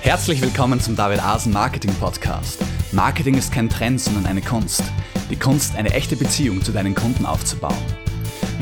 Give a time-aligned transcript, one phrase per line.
[0.00, 2.64] Herzlich willkommen zum David Asen Marketing Podcast.
[2.92, 4.82] Marketing ist kein Trend, sondern eine Kunst.
[5.28, 7.76] Die Kunst, eine echte Beziehung zu deinen Kunden aufzubauen.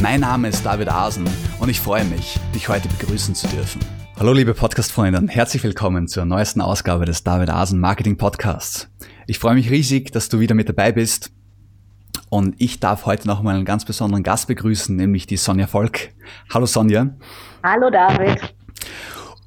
[0.00, 1.28] Mein Name ist David Asen
[1.60, 3.80] und ich freue mich, dich heute begrüßen zu dürfen.
[4.18, 8.88] Hallo liebe Podcast-Freunde und herzlich willkommen zur neuesten Ausgabe des David Asen Marketing Podcasts.
[9.26, 11.32] Ich freue mich riesig, dass du wieder mit dabei bist
[12.30, 16.08] und ich darf heute noch mal einen ganz besonderen Gast begrüßen, nämlich die Sonja Volk.
[16.52, 17.10] Hallo Sonja.
[17.62, 18.54] Hallo David.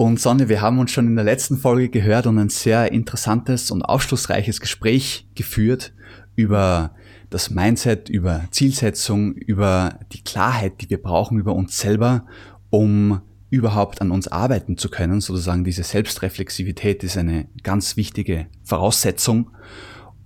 [0.01, 3.69] Und Sonja, wir haben uns schon in der letzten Folge gehört und ein sehr interessantes
[3.69, 5.91] und aufschlussreiches Gespräch geführt
[6.37, 6.95] über
[7.29, 12.25] das Mindset, über Zielsetzung, über die Klarheit, die wir brauchen über uns selber,
[12.69, 15.19] um überhaupt an uns arbeiten zu können.
[15.19, 19.51] Sozusagen diese Selbstreflexivität ist eine ganz wichtige Voraussetzung,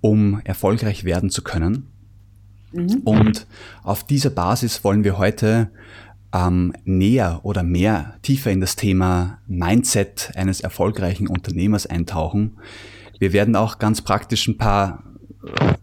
[0.02, 1.88] um erfolgreich werden zu können.
[2.74, 3.02] Mhm.
[3.06, 3.48] Und
[3.82, 5.72] auf dieser Basis wollen wir heute
[6.34, 12.58] ähm, näher oder mehr tiefer in das Thema Mindset eines erfolgreichen Unternehmers eintauchen.
[13.20, 15.04] Wir werden auch ganz praktisch ein paar
[15.46, 15.74] äh,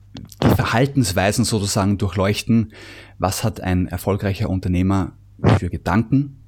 [0.43, 2.73] die Verhaltensweisen sozusagen durchleuchten.
[3.19, 5.13] Was hat ein erfolgreicher Unternehmer
[5.59, 6.41] für Gedanken?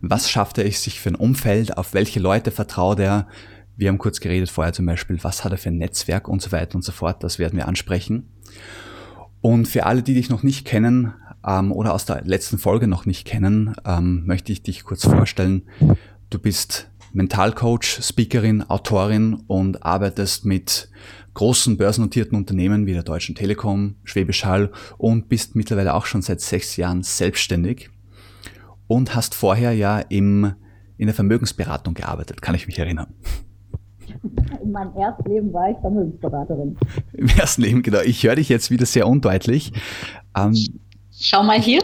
[0.00, 1.76] Was schafft er sich für ein Umfeld?
[1.76, 3.28] Auf welche Leute vertraut er?
[3.76, 6.52] Wir haben kurz geredet vorher zum Beispiel, was hat er für ein Netzwerk und so
[6.52, 7.22] weiter und so fort.
[7.22, 8.28] Das werden wir ansprechen.
[9.40, 11.14] Und für alle, die dich noch nicht kennen,
[11.46, 15.62] ähm, oder aus der letzten Folge noch nicht kennen, ähm, möchte ich dich kurz vorstellen.
[16.30, 20.88] Du bist Mentalcoach, Speakerin, Autorin und arbeitest mit
[21.34, 26.40] großen börsennotierten Unternehmen wie der Deutschen Telekom, Schwäbisch Hall und bist mittlerweile auch schon seit
[26.40, 27.90] sechs Jahren selbstständig
[28.86, 30.52] und hast vorher ja im,
[30.96, 33.14] in der Vermögensberatung gearbeitet, kann ich mich erinnern.
[34.62, 36.76] In meinem ersten Leben war ich Vermögensberaterin.
[37.14, 38.00] Im ersten Leben, genau.
[38.00, 39.72] Ich höre dich jetzt wieder sehr undeutlich.
[40.36, 40.54] Ähm,
[41.24, 41.80] Schau mal hier.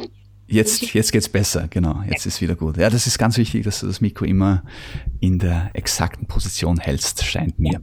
[0.49, 2.03] Jetzt, jetzt geht's besser, genau.
[2.09, 2.77] Jetzt ist wieder gut.
[2.77, 4.65] Ja, das ist ganz wichtig, dass du das Mikro immer
[5.21, 7.81] in der exakten Position hältst, scheint mir.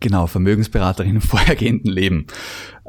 [0.00, 2.26] Genau, Vermögensberaterin im vorhergehenden Leben.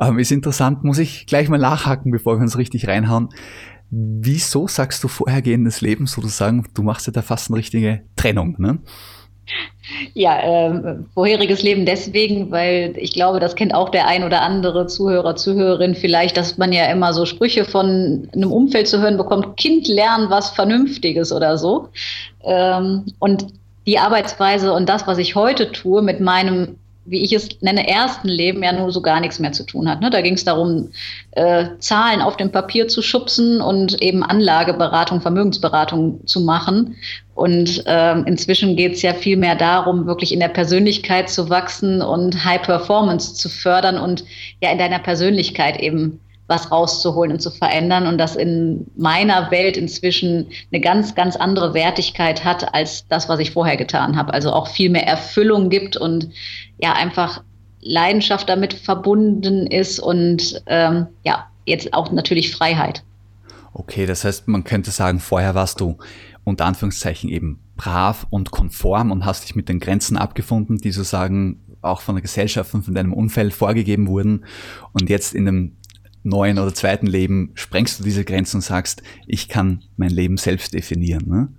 [0.01, 3.29] Ähm, ist interessant, muss ich gleich mal nachhaken, bevor wir uns richtig reinhauen.
[3.91, 6.65] Wieso sagst du vorhergehendes Leben sozusagen?
[6.73, 8.79] Du machst ja da fast eine richtige Trennung, ne?
[10.13, 14.87] Ja, äh, vorheriges Leben deswegen, weil ich glaube, das kennt auch der ein oder andere
[14.87, 19.57] Zuhörer, Zuhörerin vielleicht, dass man ja immer so Sprüche von einem Umfeld zu hören bekommt,
[19.57, 21.89] Kind lernen was Vernünftiges oder so.
[22.43, 23.47] Ähm, und
[23.85, 28.29] die Arbeitsweise und das, was ich heute tue mit meinem wie ich es nenne, ersten
[28.29, 29.99] Leben ja nur so gar nichts mehr zu tun hat.
[29.99, 30.09] Ne?
[30.09, 30.89] Da ging es darum,
[31.31, 36.95] äh, Zahlen auf dem Papier zu schubsen und eben Anlageberatung, Vermögensberatung zu machen.
[37.35, 42.01] Und äh, inzwischen geht es ja viel mehr darum, wirklich in der Persönlichkeit zu wachsen
[42.01, 44.23] und High Performance zu fördern und
[44.61, 46.19] ja in deiner Persönlichkeit eben
[46.53, 51.73] was rauszuholen und zu verändern und das in meiner Welt inzwischen eine ganz, ganz andere
[51.73, 54.33] Wertigkeit hat als das, was ich vorher getan habe.
[54.33, 56.29] Also auch viel mehr Erfüllung gibt und
[56.77, 57.41] ja einfach
[57.81, 63.03] Leidenschaft damit verbunden ist und ähm, ja, jetzt auch natürlich Freiheit.
[63.73, 65.97] Okay, das heißt, man könnte sagen, vorher warst du
[66.43, 71.59] unter Anführungszeichen eben brav und konform und hast dich mit den Grenzen abgefunden, die sozusagen
[71.81, 74.45] auch von der Gesellschaft und von deinem Umfeld vorgegeben wurden.
[74.93, 75.77] Und jetzt in dem
[76.23, 80.73] neuen oder zweiten Leben sprengst du diese Grenzen und sagst, ich kann mein Leben selbst
[80.73, 81.27] definieren.
[81.27, 81.49] Ne?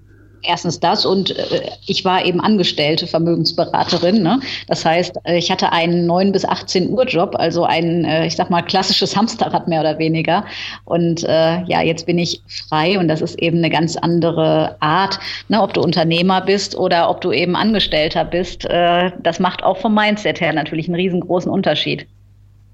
[0.46, 4.22] Erstens das und äh, ich war eben angestellte Vermögensberaterin.
[4.22, 4.40] Ne?
[4.68, 8.36] Das heißt, äh, ich hatte einen 9 bis 18 Uhr Job, also ein, äh, ich
[8.36, 10.44] sag mal, klassisches Hamsterrad mehr oder weniger.
[10.84, 15.18] Und äh, ja, jetzt bin ich frei und das ist eben eine ganz andere Art,
[15.48, 15.62] ne?
[15.62, 18.66] ob du Unternehmer bist oder ob du eben Angestellter bist.
[18.66, 22.06] Äh, das macht auch vom Mindset her natürlich einen riesengroßen Unterschied.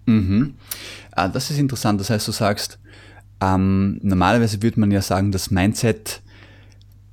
[0.07, 0.55] Mhm.
[1.21, 2.01] Ah, das ist interessant.
[2.01, 2.79] Das heißt, du sagst,
[3.43, 6.23] ähm, normalerweise würde man ja sagen, das Mindset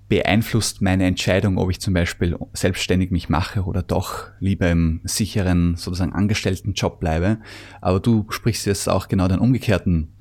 [0.07, 5.75] beeinflusst meine Entscheidung, ob ich zum Beispiel selbstständig mich mache oder doch lieber im sicheren,
[5.75, 7.39] sozusagen angestellten Job bleibe.
[7.81, 10.13] Aber du sprichst jetzt auch genau den umgekehrten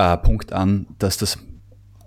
[0.00, 1.38] äh, Punkt an, dass das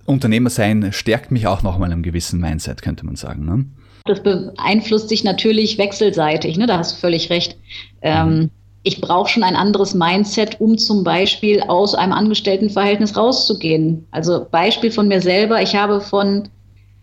[0.05, 3.45] Unternehmersein stärkt mich auch nochmal im gewissen Mindset, könnte man sagen.
[3.45, 3.65] Ne?
[4.03, 6.67] Das beeinflusst sich natürlich wechselseitig, ne?
[6.67, 7.55] da hast du völlig recht.
[8.01, 8.49] Ähm, mhm
[8.83, 14.05] ich brauche schon ein anderes Mindset, um zum Beispiel aus einem Angestelltenverhältnis rauszugehen.
[14.11, 16.49] Also Beispiel von mir selber, ich habe von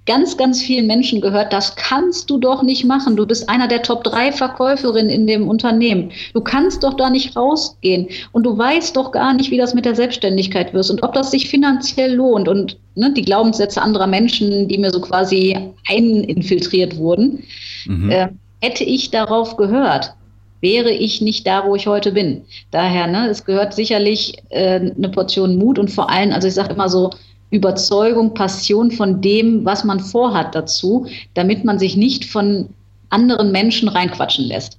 [0.06, 3.16] ganz, ganz vielen Menschen gehört, das kannst du doch nicht machen.
[3.16, 6.10] Du bist einer der Top 3 Verkäuferinnen in dem Unternehmen.
[6.34, 8.08] Du kannst doch da nicht rausgehen.
[8.32, 11.30] Und du weißt doch gar nicht, wie das mit der Selbstständigkeit wirst und ob das
[11.30, 12.48] sich finanziell lohnt.
[12.48, 15.56] Und ne, die Glaubenssätze anderer Menschen, die mir so quasi
[15.88, 17.44] eininfiltriert wurden,
[17.86, 18.10] mhm.
[18.10, 18.28] äh,
[18.60, 20.14] hätte ich darauf gehört
[20.60, 22.42] wäre ich nicht da, wo ich heute bin.
[22.70, 26.74] Daher, ne, es gehört sicherlich äh, eine Portion Mut und vor allem, also ich sage
[26.74, 27.10] immer so,
[27.50, 32.68] Überzeugung, Passion von dem, was man vorhat dazu, damit man sich nicht von
[33.08, 34.78] anderen Menschen reinquatschen lässt.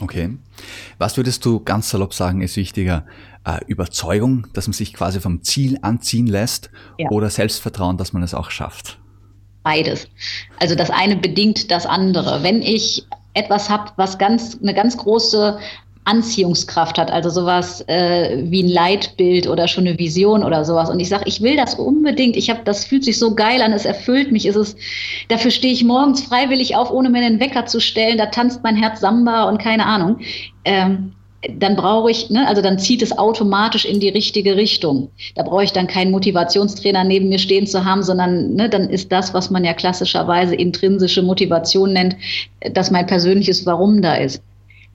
[0.00, 0.30] Okay.
[0.98, 3.04] Was würdest du ganz salopp sagen, ist wichtiger?
[3.44, 7.10] Äh, Überzeugung, dass man sich quasi vom Ziel anziehen lässt ja.
[7.10, 8.98] oder Selbstvertrauen, dass man es auch schafft?
[9.62, 10.08] Beides.
[10.60, 12.42] Also das eine bedingt das andere.
[12.42, 15.58] Wenn ich etwas habe, was ganz eine ganz große
[16.04, 20.90] Anziehungskraft hat, also sowas äh, wie ein Leitbild oder schon eine Vision oder sowas.
[20.90, 22.36] Und ich sage, ich will das unbedingt.
[22.36, 24.44] Ich habe, das fühlt sich so geil an, es erfüllt mich.
[24.44, 24.76] Ist es,
[25.28, 28.18] dafür stehe ich morgens freiwillig auf, ohne mir den Wecker zu stellen.
[28.18, 30.18] Da tanzt mein Herz Samba und keine Ahnung.
[30.66, 31.14] Ähm,
[31.58, 35.10] dann brauche ich, ne, also dann zieht es automatisch in die richtige Richtung.
[35.34, 39.12] Da brauche ich dann keinen Motivationstrainer neben mir stehen zu haben, sondern ne, dann ist
[39.12, 42.16] das, was man ja klassischerweise intrinsische Motivation nennt,
[42.72, 44.42] dass mein persönliches Warum da ist.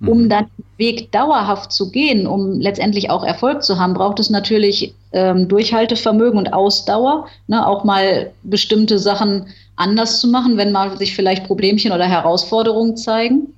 [0.01, 0.29] Um mhm.
[0.29, 4.93] dann den Weg dauerhaft zu gehen, um letztendlich auch Erfolg zu haben, braucht es natürlich
[5.11, 11.15] ähm, Durchhaltevermögen und Ausdauer, ne, auch mal bestimmte Sachen anders zu machen, wenn mal sich
[11.15, 13.53] vielleicht Problemchen oder Herausforderungen zeigen.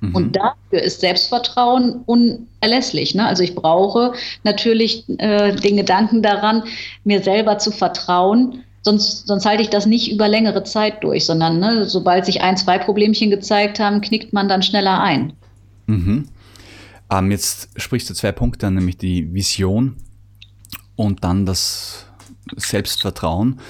[0.00, 0.14] Mhm.
[0.14, 3.14] Und dafür ist Selbstvertrauen unerlässlich.
[3.14, 3.26] Ne?
[3.26, 4.12] Also ich brauche
[4.44, 6.64] natürlich äh, den Gedanken daran,
[7.04, 8.64] mir selber zu vertrauen.
[8.82, 12.56] Sonst, sonst halte ich das nicht über längere Zeit durch, sondern ne, sobald sich ein,
[12.56, 15.34] zwei Problemchen gezeigt haben, knickt man dann schneller ein.
[15.86, 16.28] Mhm.
[17.10, 19.96] Ähm, jetzt sprichst du zwei Punkte nämlich die Vision
[20.96, 22.06] und dann das
[22.56, 23.60] Selbstvertrauen.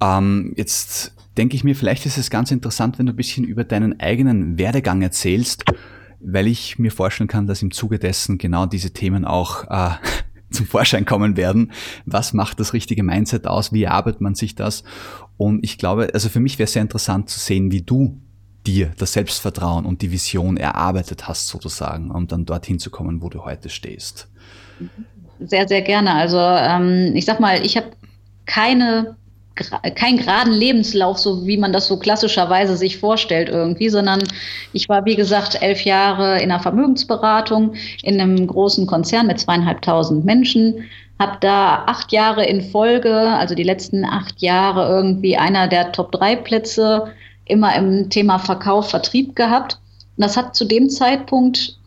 [0.00, 3.64] Ähm, jetzt denke ich mir, vielleicht ist es ganz interessant, wenn du ein bisschen über
[3.64, 5.64] deinen eigenen Werdegang erzählst,
[6.20, 9.94] weil ich mir vorstellen kann, dass im Zuge dessen genau diese Themen auch äh,
[10.50, 11.72] zum Vorschein kommen werden.
[12.06, 13.72] Was macht das richtige Mindset aus?
[13.72, 14.84] Wie arbeitet man sich das?
[15.36, 18.20] Und ich glaube, also für mich wäre es sehr interessant zu sehen, wie du
[18.66, 23.28] dir das Selbstvertrauen und die Vision erarbeitet hast, sozusagen, um dann dorthin zu kommen, wo
[23.28, 24.28] du heute stehst.
[25.40, 26.14] Sehr, sehr gerne.
[26.14, 27.90] Also ähm, ich sag mal, ich habe
[28.46, 29.16] keine
[29.94, 34.22] kein geraden Lebenslauf, so wie man das so klassischerweise sich vorstellt irgendwie, sondern
[34.72, 40.24] ich war, wie gesagt, elf Jahre in einer Vermögensberatung in einem großen Konzern mit zweieinhalbtausend
[40.24, 40.84] Menschen,
[41.18, 47.12] habe da acht Jahre in Folge, also die letzten acht Jahre irgendwie einer der Top-3-Plätze
[47.44, 49.78] immer im Thema Verkauf, Vertrieb gehabt.
[50.16, 51.78] Und das hat zu dem Zeitpunkt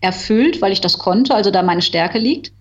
[0.00, 2.52] erfüllt, weil ich das konnte, also da meine Stärke liegt.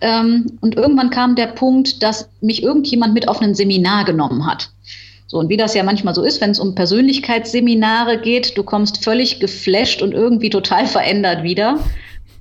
[0.00, 4.70] Ähm, und irgendwann kam der Punkt, dass mich irgendjemand mit auf ein Seminar genommen hat.
[5.26, 9.04] So, und wie das ja manchmal so ist, wenn es um Persönlichkeitsseminare geht, du kommst
[9.04, 11.78] völlig geflasht und irgendwie total verändert wieder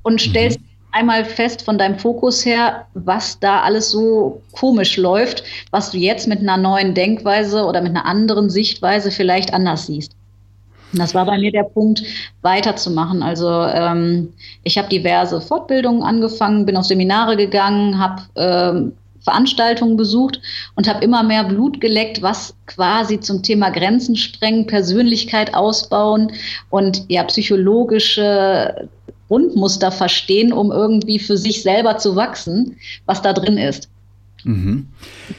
[0.03, 0.29] und mhm.
[0.29, 0.59] stellst
[0.93, 6.27] einmal fest von deinem Fokus her, was da alles so komisch läuft, was du jetzt
[6.27, 10.16] mit einer neuen Denkweise oder mit einer anderen Sichtweise vielleicht anders siehst.
[10.93, 12.03] Das war bei mir der Punkt,
[12.41, 13.21] weiterzumachen.
[13.21, 18.93] Also ähm, ich habe diverse Fortbildungen angefangen, bin auf Seminare gegangen, habe ähm,
[19.27, 20.39] Veranstaltungen besucht
[20.75, 26.31] und habe immer mehr Blut geleckt, was quasi zum Thema Grenzen sprengen, Persönlichkeit ausbauen
[26.69, 28.87] und ja psychologische
[29.27, 33.89] Grundmuster verstehen, um irgendwie für sich selber zu wachsen, was da drin ist.
[34.45, 34.87] Mhm.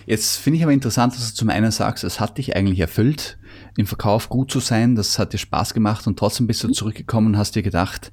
[0.04, 3.37] Jetzt finde ich aber interessant, dass du zum einen sagst, es hat dich eigentlich erfüllt,
[3.78, 6.72] im Verkauf gut zu sein, das hat dir Spaß gemacht und trotzdem bist du mhm.
[6.72, 8.10] zurückgekommen und hast dir gedacht,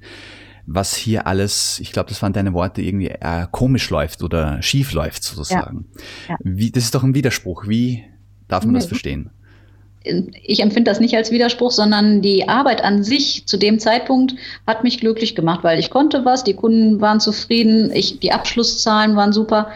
[0.64, 4.92] was hier alles, ich glaube, das waren deine Worte, irgendwie äh, komisch läuft oder schief
[4.92, 5.86] läuft sozusagen.
[6.28, 6.34] Ja.
[6.34, 6.36] Ja.
[6.44, 7.66] Wie, das ist doch ein Widerspruch.
[7.66, 8.04] Wie
[8.46, 8.78] darf man nee.
[8.78, 9.30] das verstehen?
[10.44, 14.36] Ich empfinde das nicht als Widerspruch, sondern die Arbeit an sich zu dem Zeitpunkt
[14.68, 19.16] hat mich glücklich gemacht, weil ich konnte was, die Kunden waren zufrieden, ich, die Abschlusszahlen
[19.16, 19.72] waren super.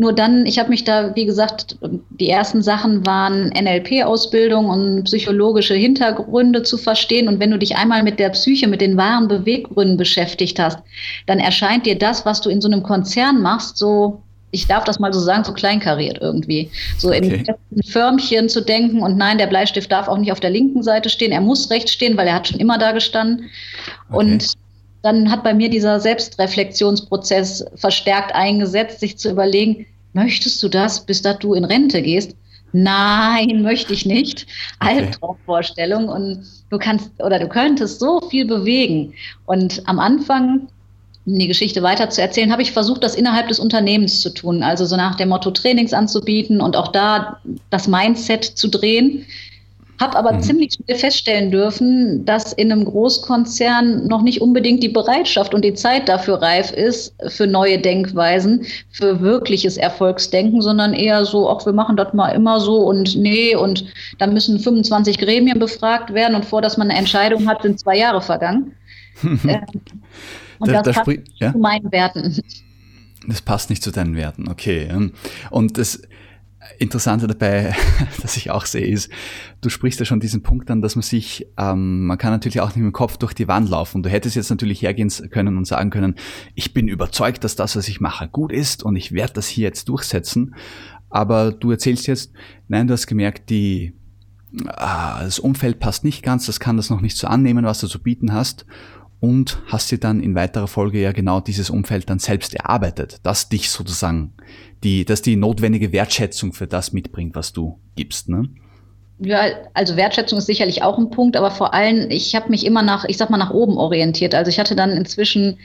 [0.00, 1.76] Nur dann, ich habe mich da, wie gesagt,
[2.20, 7.26] die ersten Sachen waren NLP-Ausbildung und psychologische Hintergründe zu verstehen.
[7.26, 10.78] Und wenn du dich einmal mit der Psyche, mit den wahren Beweggründen beschäftigt hast,
[11.26, 14.98] dann erscheint dir das, was du in so einem Konzern machst, so ich darf das
[14.98, 16.70] mal so sagen, so kleinkariert irgendwie.
[16.96, 17.44] So okay.
[17.70, 21.10] in Förmchen zu denken und nein, der Bleistift darf auch nicht auf der linken Seite
[21.10, 23.50] stehen, er muss rechts stehen, weil er hat schon immer da gestanden.
[24.08, 24.16] Okay.
[24.16, 24.54] Und
[25.08, 31.22] dann hat bei mir dieser Selbstreflexionsprozess verstärkt eingesetzt, sich zu überlegen, möchtest du das, bis
[31.22, 32.36] dass du in Rente gehst?
[32.72, 34.46] Nein, möchte ich nicht.
[34.80, 39.14] Albtraumvorstellung und du kannst oder du könntest so viel bewegen.
[39.46, 40.68] Und am Anfang,
[41.24, 44.62] um die Geschichte weiter zu erzählen, habe ich versucht, das innerhalb des Unternehmens zu tun.
[44.62, 49.24] Also so nach dem Motto Trainings anzubieten und auch da das Mindset zu drehen.
[50.00, 50.42] Habe aber mhm.
[50.42, 55.74] ziemlich schnell feststellen dürfen, dass in einem Großkonzern noch nicht unbedingt die Bereitschaft und die
[55.74, 61.72] Zeit dafür reif ist, für neue Denkweisen, für wirkliches Erfolgsdenken, sondern eher so, auch wir
[61.72, 63.84] machen das mal immer so und nee, und
[64.18, 67.96] dann müssen 25 Gremien befragt werden und vor, dass man eine Entscheidung hat, sind zwei
[67.96, 68.72] Jahre vergangen.
[69.24, 69.60] ähm,
[70.60, 71.52] und da, das da passt ja?
[71.52, 72.40] zu meinen Werten.
[73.26, 74.88] Das passt nicht zu deinen Werten, okay.
[75.50, 76.02] Und das
[76.78, 77.74] Interessante dabei,
[78.22, 79.10] dass ich auch sehe, ist,
[79.60, 82.68] du sprichst ja schon diesen Punkt an, dass man sich, ähm, man kann natürlich auch
[82.68, 84.02] nicht mit dem Kopf durch die Wand laufen.
[84.02, 86.14] Du hättest jetzt natürlich hergehen können und sagen können,
[86.54, 89.64] ich bin überzeugt, dass das, was ich mache, gut ist und ich werde das hier
[89.64, 90.54] jetzt durchsetzen.
[91.10, 92.32] Aber du erzählst jetzt,
[92.68, 93.94] nein, du hast gemerkt, die,
[94.66, 97.86] ah, das Umfeld passt nicht ganz, das kann das noch nicht so annehmen, was du
[97.86, 98.66] zu bieten hast
[99.20, 103.48] und hast dir dann in weiterer Folge ja genau dieses Umfeld dann selbst erarbeitet, das
[103.48, 104.32] dich sozusagen,
[104.84, 108.48] die, dass die notwendige Wertschätzung für das mitbringt, was du gibst, ne?
[109.20, 112.82] Ja, also Wertschätzung ist sicherlich auch ein Punkt, aber vor allem, ich habe mich immer
[112.82, 114.32] nach, ich sag mal, nach oben orientiert.
[114.32, 115.58] Also ich hatte dann inzwischen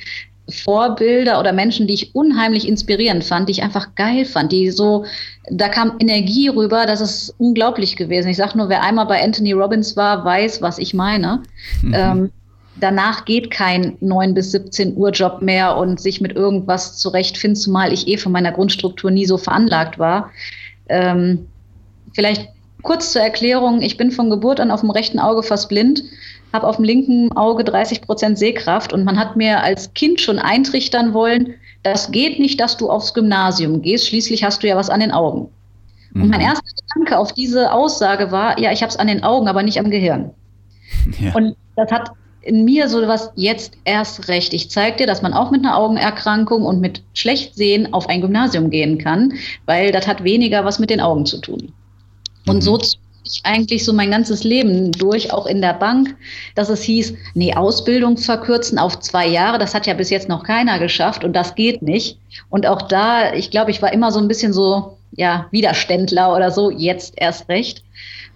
[0.49, 5.05] Vorbilder oder Menschen, die ich unheimlich inspirierend fand, die ich einfach geil fand, die so,
[5.51, 8.29] da kam Energie rüber, das ist unglaublich gewesen.
[8.29, 11.43] Ich sag nur, wer einmal bei Anthony Robbins war, weiß, was ich meine.
[11.83, 11.93] Mhm.
[11.95, 12.31] Ähm,
[12.75, 17.93] danach geht kein 9 bis 17 Uhr Job mehr und sich mit irgendwas zurechtfinden, zumal
[17.93, 20.31] ich eh von meiner Grundstruktur nie so veranlagt war.
[20.89, 21.47] Ähm,
[22.13, 22.49] vielleicht
[22.81, 26.03] kurz zur Erklärung, ich bin von Geburt an auf dem rechten Auge fast blind,
[26.51, 30.39] habe auf dem linken Auge 30 Prozent Sehkraft und man hat mir als Kind schon
[30.39, 34.89] eintrichtern wollen, das geht nicht, dass du aufs Gymnasium gehst, schließlich hast du ja was
[34.89, 35.49] an den Augen.
[36.13, 36.23] Mhm.
[36.23, 36.47] Und mein mhm.
[36.47, 39.79] erster Gedanke auf diese Aussage war, ja, ich habe es an den Augen, aber nicht
[39.79, 40.31] am Gehirn.
[41.19, 41.33] Ja.
[41.33, 42.11] Und das hat
[42.43, 44.53] in mir so was jetzt erst recht.
[44.53, 48.69] Ich zeige dir, dass man auch mit einer Augenerkrankung und mit Schlechtsehen auf ein Gymnasium
[48.69, 49.33] gehen kann,
[49.65, 51.71] weil das hat weniger was mit den Augen zu tun.
[52.45, 52.61] Und mhm.
[52.61, 52.79] so
[53.25, 56.15] ich eigentlich so mein ganzes Leben durch, auch in der Bank,
[56.55, 60.43] dass es hieß, nee, Ausbildung verkürzen auf zwei Jahre, das hat ja bis jetzt noch
[60.43, 62.17] keiner geschafft und das geht nicht.
[62.49, 66.51] Und auch da, ich glaube, ich war immer so ein bisschen so, ja, Widerständler oder
[66.51, 67.83] so, jetzt erst recht.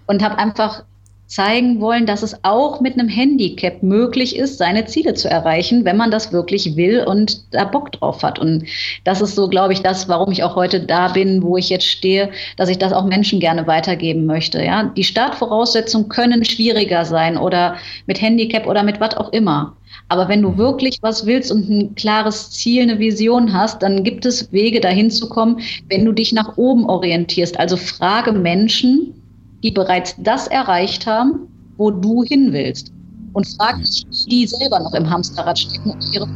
[0.05, 0.83] Und habe einfach
[1.27, 5.97] zeigen wollen, dass es auch mit einem Handicap möglich ist, seine Ziele zu erreichen, wenn
[5.97, 8.39] man das wirklich will und da Bock drauf hat.
[8.39, 8.63] Und
[9.03, 11.85] das ist so, glaube ich, das, warum ich auch heute da bin, wo ich jetzt
[11.85, 14.63] stehe, dass ich das auch Menschen gerne weitergeben möchte.
[14.63, 19.75] Ja, die Startvoraussetzungen können schwieriger sein oder mit Handicap oder mit was auch immer.
[20.09, 24.25] Aber wenn du wirklich was willst und ein klares Ziel, eine Vision hast, dann gibt
[24.25, 27.59] es Wege dahin zu kommen, wenn du dich nach oben orientierst.
[27.59, 29.16] Also frage Menschen,
[29.63, 31.47] die bereits das erreicht haben,
[31.77, 32.91] wo du hin willst.
[33.33, 36.27] Und frag dich, die selber noch im Hamsterrad stecken und ihre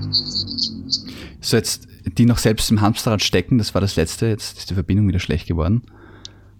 [1.40, 1.88] So jetzt,
[2.18, 5.20] die noch selbst im Hamsterrad stecken, das war das letzte, jetzt ist die Verbindung wieder
[5.20, 5.82] schlecht geworden.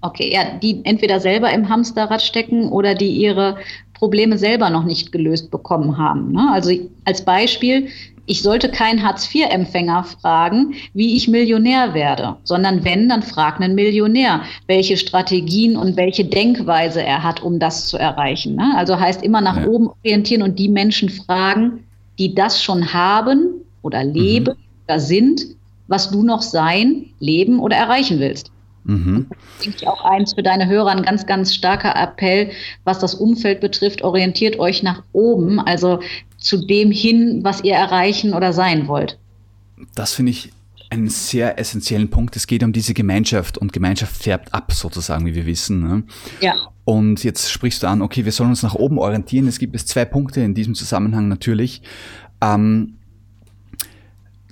[0.02, 3.58] Okay, ja, die entweder selber im Hamsterrad stecken oder die ihre
[3.94, 6.32] Probleme selber noch nicht gelöst bekommen haben.
[6.32, 6.50] Ne?
[6.52, 6.72] Also
[7.06, 7.88] als Beispiel,
[8.32, 14.44] ich sollte keinen Hartz-IV-Empfänger fragen, wie ich Millionär werde, sondern wenn, dann frag einen Millionär,
[14.68, 18.56] welche Strategien und welche Denkweise er hat, um das zu erreichen.
[18.56, 18.74] Ne?
[18.78, 19.68] Also heißt immer nach ja.
[19.68, 21.84] oben orientieren und die Menschen fragen,
[22.20, 24.86] die das schon haben oder leben mhm.
[24.88, 25.42] oder sind,
[25.90, 28.50] was du noch sein, leben oder erreichen willst.
[28.84, 29.28] Mhm.
[29.30, 32.52] Das denke ich auch eins für deine Hörer, ein ganz, ganz starker Appell,
[32.84, 36.00] was das Umfeld betrifft, orientiert euch nach oben, also
[36.38, 39.20] zu dem hin, was ihr erreichen oder sein wollt.
[39.96, 40.52] Das finde ich
[40.90, 42.36] einen sehr essentiellen Punkt.
[42.36, 45.82] Es geht um diese Gemeinschaft und Gemeinschaft färbt ab, sozusagen, wie wir wissen.
[45.82, 46.04] Ne?
[46.42, 46.56] Ja.
[46.84, 49.48] Und jetzt sprichst du an, okay, wir sollen uns nach oben orientieren.
[49.48, 51.82] Es gibt es zwei Punkte in diesem Zusammenhang natürlich.
[52.42, 52.98] Ähm,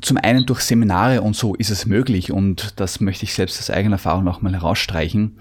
[0.02, 3.70] zum einen durch Seminare und so ist es möglich und das möchte ich selbst aus
[3.70, 5.38] eigener Erfahrung nochmal herausstreichen.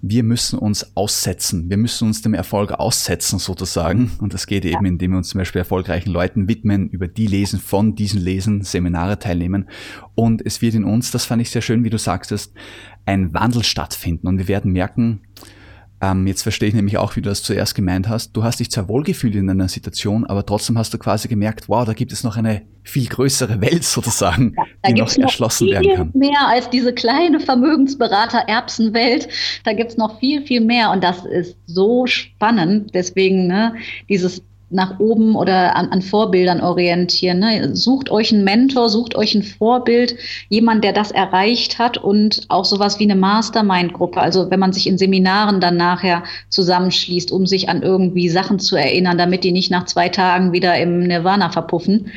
[0.00, 1.68] Wir müssen uns aussetzen.
[1.68, 4.12] Wir müssen uns dem Erfolg aussetzen sozusagen.
[4.20, 7.58] Und das geht eben, indem wir uns zum Beispiel erfolgreichen Leuten widmen, über die lesen,
[7.58, 9.68] von diesen Lesen, Seminare teilnehmen.
[10.14, 12.54] Und es wird in uns, das fand ich sehr schön, wie du sagtest,
[13.06, 14.28] ein Wandel stattfinden.
[14.28, 15.22] Und wir werden merken,
[16.00, 18.32] ähm, jetzt verstehe ich nämlich auch, wie du das zuerst gemeint hast.
[18.32, 21.84] Du hast dich zwar wohlgefühlt in einer Situation, aber trotzdem hast du quasi gemerkt, wow,
[21.84, 25.96] da gibt es noch eine viel größere Welt sozusagen, ja, die noch erschlossen noch werden
[25.96, 26.10] kann.
[26.14, 29.28] Mehr als diese kleine Vermögensberater-Erbsenwelt.
[29.64, 32.94] Da gibt es noch viel, viel mehr und das ist so spannend.
[32.94, 33.74] Deswegen ne,
[34.08, 37.38] dieses nach oben oder an, an Vorbildern orientieren.
[37.38, 37.74] Ne?
[37.74, 40.16] Sucht euch einen Mentor, sucht euch ein Vorbild,
[40.50, 44.20] jemand, der das erreicht hat und auch sowas wie eine Mastermind-Gruppe.
[44.20, 48.76] Also wenn man sich in Seminaren dann nachher zusammenschließt, um sich an irgendwie Sachen zu
[48.76, 52.10] erinnern, damit die nicht nach zwei Tagen wieder im Nirvana verpuffen,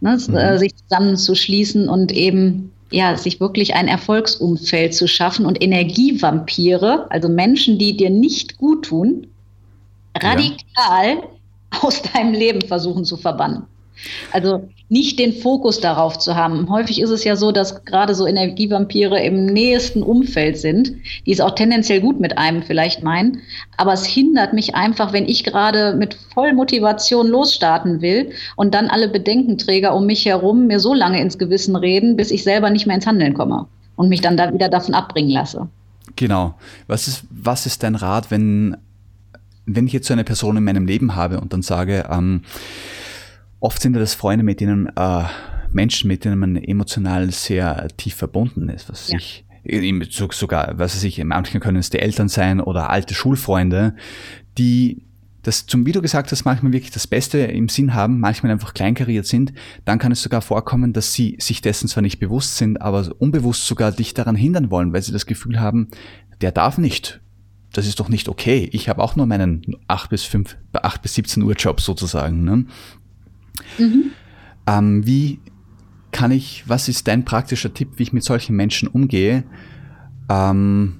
[0.00, 0.18] ne?
[0.28, 0.34] mhm.
[0.34, 7.28] äh, sich zusammenzuschließen und eben ja, sich wirklich ein Erfolgsumfeld zu schaffen und Energievampire, also
[7.28, 9.26] Menschen, die dir nicht gut tun,
[10.16, 11.37] radikal ja
[11.82, 13.64] aus deinem Leben versuchen zu verbannen.
[14.32, 16.70] Also nicht den Fokus darauf zu haben.
[16.70, 20.92] Häufig ist es ja so, dass gerade so Energievampire im nächsten Umfeld sind,
[21.26, 23.42] die es auch tendenziell gut mit einem vielleicht meinen.
[23.76, 29.08] Aber es hindert mich einfach, wenn ich gerade mit Vollmotivation losstarten will und dann alle
[29.08, 32.96] Bedenkenträger um mich herum mir so lange ins Gewissen reden, bis ich selber nicht mehr
[32.96, 35.68] ins Handeln komme und mich dann da wieder davon abbringen lasse.
[36.16, 36.54] Genau.
[36.86, 38.76] Was ist, was ist dein Rat, wenn,
[39.68, 42.42] wenn ich jetzt so eine Person in meinem Leben habe und dann sage, ähm,
[43.60, 45.24] oft sind das Freunde, mit denen äh,
[45.70, 49.18] Menschen, mit denen man emotional sehr tief verbunden ist, was ja.
[49.18, 49.44] ich
[50.32, 53.94] sogar, was weiß ich, manchmal können es die Eltern sein oder alte Schulfreunde,
[54.56, 55.02] die
[55.42, 58.74] das zum, wie du gesagt hast, manchmal wirklich das Beste im Sinn haben, manchmal einfach
[58.74, 59.52] kleinkariert sind,
[59.84, 63.66] dann kann es sogar vorkommen, dass sie sich dessen zwar nicht bewusst sind, aber unbewusst
[63.66, 65.88] sogar dich daran hindern wollen, weil sie das Gefühl haben,
[66.40, 67.20] der darf nicht.
[67.72, 68.68] Das ist doch nicht okay.
[68.72, 72.44] Ich habe auch nur meinen 8 bis 5, 8 bis 17 Uhr Job sozusagen.
[72.44, 72.64] Ne?
[73.78, 74.10] Mhm.
[74.66, 75.40] Ähm, wie
[76.10, 79.44] kann ich, was ist dein praktischer Tipp, wie ich mit solchen Menschen umgehe?
[80.28, 80.97] Ähm,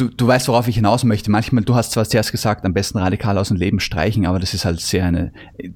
[0.00, 1.30] du, du weißt, worauf ich hinaus möchte.
[1.30, 4.54] Manchmal, du hast zwar zuerst gesagt, am besten radikal aus dem Leben streichen, aber das
[4.54, 5.32] ist halt sehr eine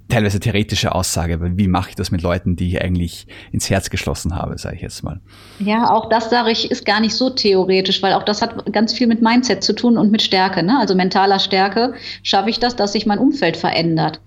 [0.09, 1.39] teilweise theoretische Aussage.
[1.39, 4.77] Weil wie mache ich das mit Leuten, die ich eigentlich ins Herz geschlossen habe, sage
[4.77, 5.21] ich jetzt mal.
[5.59, 8.93] Ja, auch das sage ich, ist gar nicht so theoretisch, weil auch das hat ganz
[8.93, 10.63] viel mit Mindset zu tun und mit Stärke.
[10.63, 10.77] Ne?
[10.79, 14.19] Also mentaler Stärke schaffe ich das, dass sich mein Umfeld verändert.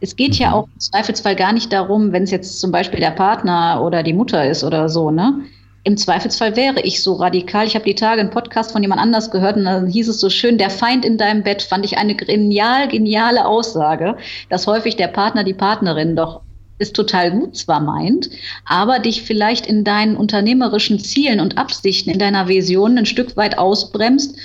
[0.00, 0.44] Es geht mhm.
[0.44, 4.02] ja auch im Zweifelsfall gar nicht darum, wenn es jetzt zum Beispiel der Partner oder
[4.02, 5.40] die Mutter ist oder so, ne?
[5.86, 7.64] Im Zweifelsfall wäre ich so radikal.
[7.64, 10.30] Ich habe die Tage einen Podcast von jemand anders gehört und dann hieß es so
[10.30, 14.16] schön, der Feind in deinem Bett fand ich eine genial, geniale Aussage,
[14.48, 16.40] dass häufig der Partner die Partnerin doch
[16.78, 18.30] ist total gut zwar meint,
[18.64, 23.56] aber dich vielleicht in deinen unternehmerischen Zielen und Absichten, in deiner Vision ein Stück weit
[23.56, 24.36] ausbremst,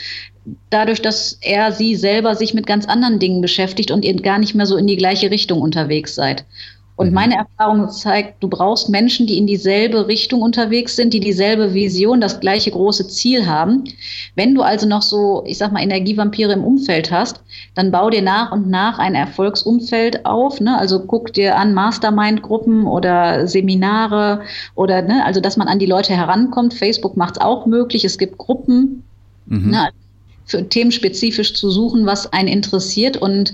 [0.69, 4.53] dadurch, dass er sie selber sich mit ganz anderen Dingen beschäftigt und ihr gar nicht
[4.53, 6.45] mehr so in die gleiche Richtung unterwegs seid.
[7.01, 7.13] Und mhm.
[7.15, 12.21] meine Erfahrung zeigt, du brauchst Menschen, die in dieselbe Richtung unterwegs sind, die dieselbe Vision,
[12.21, 13.85] das gleiche große Ziel haben.
[14.35, 17.41] Wenn du also noch so, ich sag mal, Energievampire im Umfeld hast,
[17.73, 20.61] dann bau dir nach und nach ein Erfolgsumfeld auf.
[20.61, 20.77] Ne?
[20.77, 24.43] Also guck dir an Mastermind-Gruppen oder Seminare
[24.75, 25.25] oder, ne?
[25.25, 26.75] also dass man an die Leute herankommt.
[26.75, 28.05] Facebook macht es auch möglich.
[28.05, 29.03] Es gibt Gruppen.
[29.47, 29.71] Mhm.
[29.71, 29.89] Ne?
[30.43, 33.53] für Themen spezifisch zu suchen, was einen interessiert und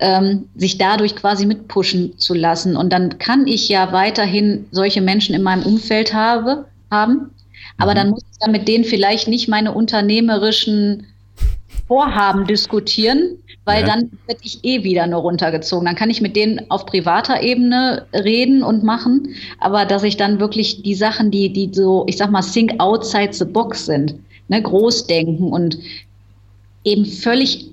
[0.00, 2.76] ähm, sich dadurch quasi mitpushen zu lassen.
[2.76, 7.30] Und dann kann ich ja weiterhin solche Menschen in meinem Umfeld habe, haben,
[7.78, 7.96] aber mhm.
[7.96, 11.06] dann muss ich ja mit denen vielleicht nicht meine unternehmerischen
[11.86, 13.86] Vorhaben diskutieren, weil ja.
[13.88, 15.86] dann werde ich eh wieder nur runtergezogen.
[15.86, 20.40] Dann kann ich mit denen auf privater Ebene reden und machen, aber dass ich dann
[20.40, 24.14] wirklich die Sachen, die, die so, ich sag mal, think outside the box sind,
[24.48, 25.78] ne, groß denken und
[26.84, 27.69] eben völlig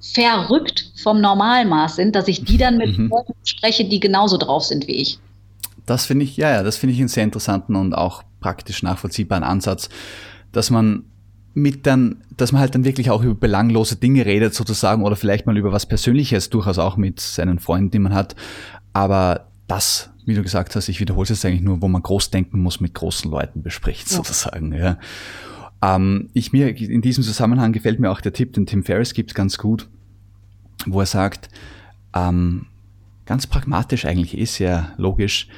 [0.00, 3.08] verrückt vom Normalmaß sind, dass ich die dann mit mhm.
[3.08, 5.18] Leuten spreche, die genauso drauf sind wie ich.
[5.86, 9.44] Das finde ich, ja, ja, das finde ich einen sehr interessanten und auch praktisch nachvollziehbaren
[9.44, 9.88] Ansatz,
[10.52, 11.04] dass man
[11.54, 15.46] mit dann, dass man halt dann wirklich auch über belanglose Dinge redet sozusagen oder vielleicht
[15.46, 18.36] mal über was Persönliches, durchaus auch mit seinen Freunden, die man hat.
[18.92, 22.30] Aber das, wie du gesagt hast, ich wiederhole es jetzt eigentlich nur, wo man groß
[22.30, 24.16] denken muss, mit großen Leuten bespricht ja.
[24.16, 24.72] sozusagen.
[24.72, 24.98] Ja.
[25.82, 29.34] Ähm, ich mir in diesem Zusammenhang gefällt mir auch der Tipp, den Tim Ferriss gibt,
[29.34, 29.88] ganz gut,
[30.86, 31.48] wo er sagt,
[32.14, 32.66] ähm,
[33.26, 35.48] ganz pragmatisch eigentlich ist ja logisch,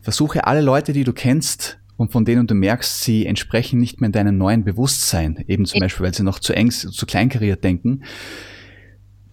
[0.00, 4.06] versuche alle Leute, die du kennst und von denen du merkst, sie entsprechen nicht mehr
[4.06, 8.04] in deinem neuen Bewusstsein, eben zum Beispiel, weil sie noch zu eng, zu kleinkariert denken,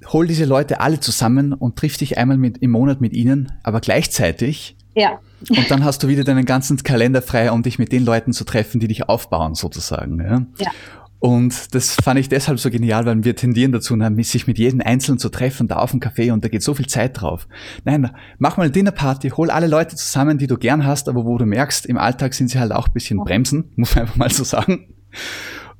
[0.08, 3.81] hol diese Leute alle zusammen und triff dich einmal mit, im Monat mit ihnen, aber
[3.81, 5.19] gleichzeitig ja.
[5.49, 8.45] Und dann hast du wieder deinen ganzen Kalender frei, um dich mit den Leuten zu
[8.45, 10.19] treffen, die dich aufbauen, sozusagen.
[10.19, 10.45] Ja.
[10.58, 10.71] ja.
[11.19, 15.17] Und das fand ich deshalb so genial, weil wir tendieren dazu, sich mit jedem Einzelnen
[15.17, 17.47] zu treffen, da auf dem Café und da geht so viel Zeit drauf.
[17.84, 21.38] Nein, mach mal eine Dinnerparty, hol alle Leute zusammen, die du gern hast, aber wo
[21.38, 24.29] du merkst, im Alltag sind sie halt auch ein bisschen bremsen, muss man einfach mal
[24.29, 24.93] so sagen.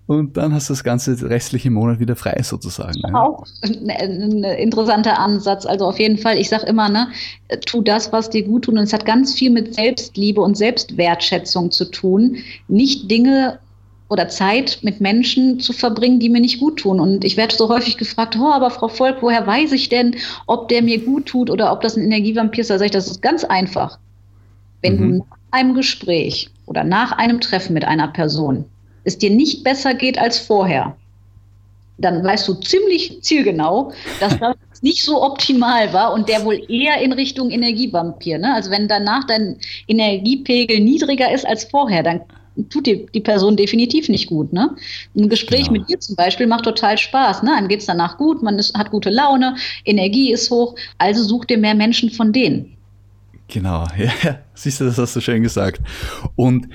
[0.08, 3.00] Und dann hast du das ganze restliche Monat wieder frei sozusagen.
[3.00, 3.24] Ja.
[3.24, 5.66] Auch ein, ein, interessanter Ansatz.
[5.66, 7.08] Also auf jeden Fall, ich sage immer, ne,
[7.66, 8.76] tu das, was dir gut tut.
[8.76, 12.38] Und es hat ganz viel mit Selbstliebe und Selbstwertschätzung zu tun.
[12.68, 13.58] Nicht Dinge
[14.08, 17.00] oder Zeit mit Menschen zu verbringen, die mir nicht gut tun.
[17.00, 20.16] Und ich werde so häufig gefragt, oh, aber Frau Volk, woher weiß ich denn,
[20.46, 22.70] ob der mir gut tut oder ob das ein Energievampir ist?
[22.70, 23.98] Da sage ich, das ist ganz einfach.
[24.84, 25.00] Wenn mhm.
[25.00, 28.66] du nach einem Gespräch oder nach einem Treffen mit einer Person
[29.06, 30.96] es dir nicht besser geht als vorher,
[31.98, 37.02] dann weißt du ziemlich zielgenau, dass das nicht so optimal war und der wohl eher
[37.02, 38.38] in Richtung Energievampir.
[38.38, 38.54] Ne?
[38.54, 42.22] Also wenn danach dein Energiepegel niedriger ist als vorher, dann
[42.70, 44.52] tut dir die Person definitiv nicht gut.
[44.54, 44.76] Ne?
[45.16, 45.80] Ein Gespräch genau.
[45.80, 47.44] mit dir zum Beispiel macht total Spaß.
[47.44, 47.54] Ne?
[47.56, 51.46] Einem geht es danach gut, man ist, hat gute Laune, Energie ist hoch, also such
[51.46, 52.76] dir mehr Menschen von denen.
[53.48, 53.86] Genau,
[54.24, 55.82] ja, siehst du, das hast du schön gesagt.
[56.36, 56.68] Und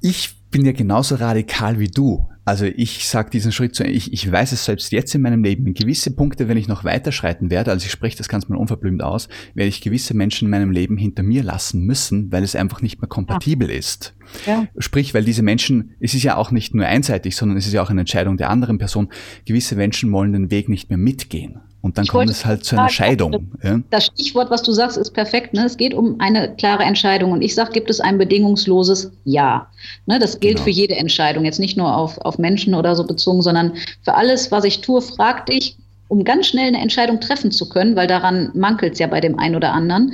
[0.00, 2.30] ich bin ja genauso radikal wie du.
[2.46, 5.66] Also ich sage diesen Schritt zu, ich, ich weiß es selbst jetzt in meinem Leben,
[5.66, 8.56] in gewisse Punkte, wenn ich noch weiter schreiten werde, also ich spreche das ganz mal
[8.56, 12.56] unverblümt aus, werde ich gewisse Menschen in meinem Leben hinter mir lassen müssen, weil es
[12.56, 13.76] einfach nicht mehr kompatibel ja.
[13.76, 14.14] ist.
[14.46, 14.66] Ja.
[14.78, 17.82] Sprich, weil diese Menschen, es ist ja auch nicht nur einseitig, sondern es ist ja
[17.82, 19.10] auch eine Entscheidung der anderen Person,
[19.44, 21.60] gewisse Menschen wollen den Weg nicht mehr mitgehen.
[21.86, 23.52] Und dann ich kommt es halt zu einer Scheidung.
[23.62, 23.78] Ja?
[23.90, 25.54] Das Stichwort, was du sagst, ist perfekt.
[25.54, 25.64] Ne?
[25.64, 27.30] Es geht um eine klare Entscheidung.
[27.30, 29.68] Und ich sage, gibt es ein bedingungsloses Ja.
[30.06, 30.18] Ne?
[30.18, 30.64] Das gilt genau.
[30.64, 34.50] für jede Entscheidung, jetzt nicht nur auf, auf Menschen oder so bezogen, sondern für alles,
[34.50, 35.76] was ich tue, frag dich,
[36.08, 39.38] um ganz schnell eine Entscheidung treffen zu können, weil daran mangelt es ja bei dem
[39.38, 40.12] einen oder anderen,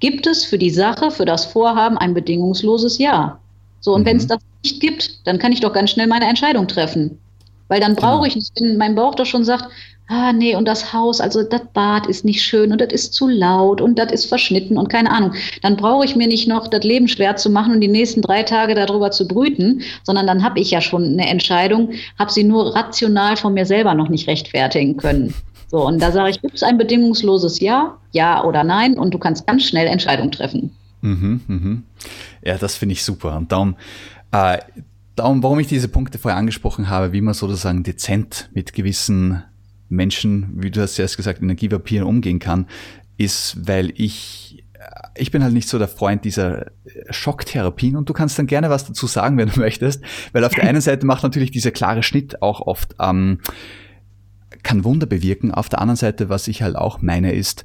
[0.00, 3.38] gibt es für die Sache, für das Vorhaben ein bedingungsloses Ja.
[3.80, 4.06] So, und mhm.
[4.06, 7.18] wenn es das nicht gibt, dann kann ich doch ganz schnell meine Entscheidung treffen.
[7.68, 8.24] Weil dann brauche genau.
[8.24, 9.70] ich nicht, wenn mein Bauch doch schon sagt,
[10.10, 13.28] ah nee, und das Haus, also das Bad ist nicht schön und das ist zu
[13.28, 15.34] laut und das ist verschnitten und keine Ahnung.
[15.62, 18.42] Dann brauche ich mir nicht noch das Leben schwer zu machen und die nächsten drei
[18.42, 22.74] Tage darüber zu brüten, sondern dann habe ich ja schon eine Entscheidung, habe sie nur
[22.74, 25.32] rational von mir selber noch nicht rechtfertigen können.
[25.68, 29.18] So, und da sage ich, gibt es ein bedingungsloses Ja, Ja oder Nein und du
[29.18, 30.74] kannst ganz schnell Entscheidungen treffen.
[31.02, 31.82] Mhm, mhm.
[32.44, 33.36] Ja, das finde ich super.
[33.36, 33.76] Und darum,
[34.32, 34.58] äh,
[35.14, 39.44] darum, warum ich diese Punkte vorher angesprochen habe, wie man sozusagen dezent mit gewissen
[39.90, 42.66] Menschen, wie du hast erst gesagt, Energievampiren umgehen kann,
[43.18, 44.64] ist, weil ich,
[45.16, 46.70] ich bin halt nicht so der Freund dieser
[47.10, 50.64] Schocktherapien und du kannst dann gerne was dazu sagen, wenn du möchtest, weil auf der
[50.64, 53.40] einen Seite macht natürlich dieser klare Schnitt auch oft, ähm,
[54.62, 55.52] kann Wunder bewirken.
[55.52, 57.64] Auf der anderen Seite, was ich halt auch meine, ist,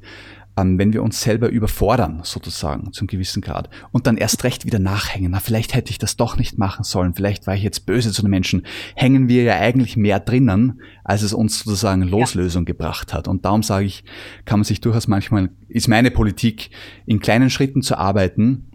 [0.56, 4.78] ähm, wenn wir uns selber überfordern, sozusagen, zum gewissen Grad, und dann erst recht wieder
[4.78, 8.10] nachhängen, na, vielleicht hätte ich das doch nicht machen sollen, vielleicht war ich jetzt böse
[8.12, 8.62] zu den Menschen,
[8.94, 12.72] hängen wir ja eigentlich mehr drinnen, als es uns sozusagen Loslösung ja.
[12.72, 13.28] gebracht hat.
[13.28, 14.04] Und darum sage ich,
[14.44, 16.70] kann man sich durchaus manchmal, ist meine Politik,
[17.04, 18.70] in kleinen Schritten zu arbeiten,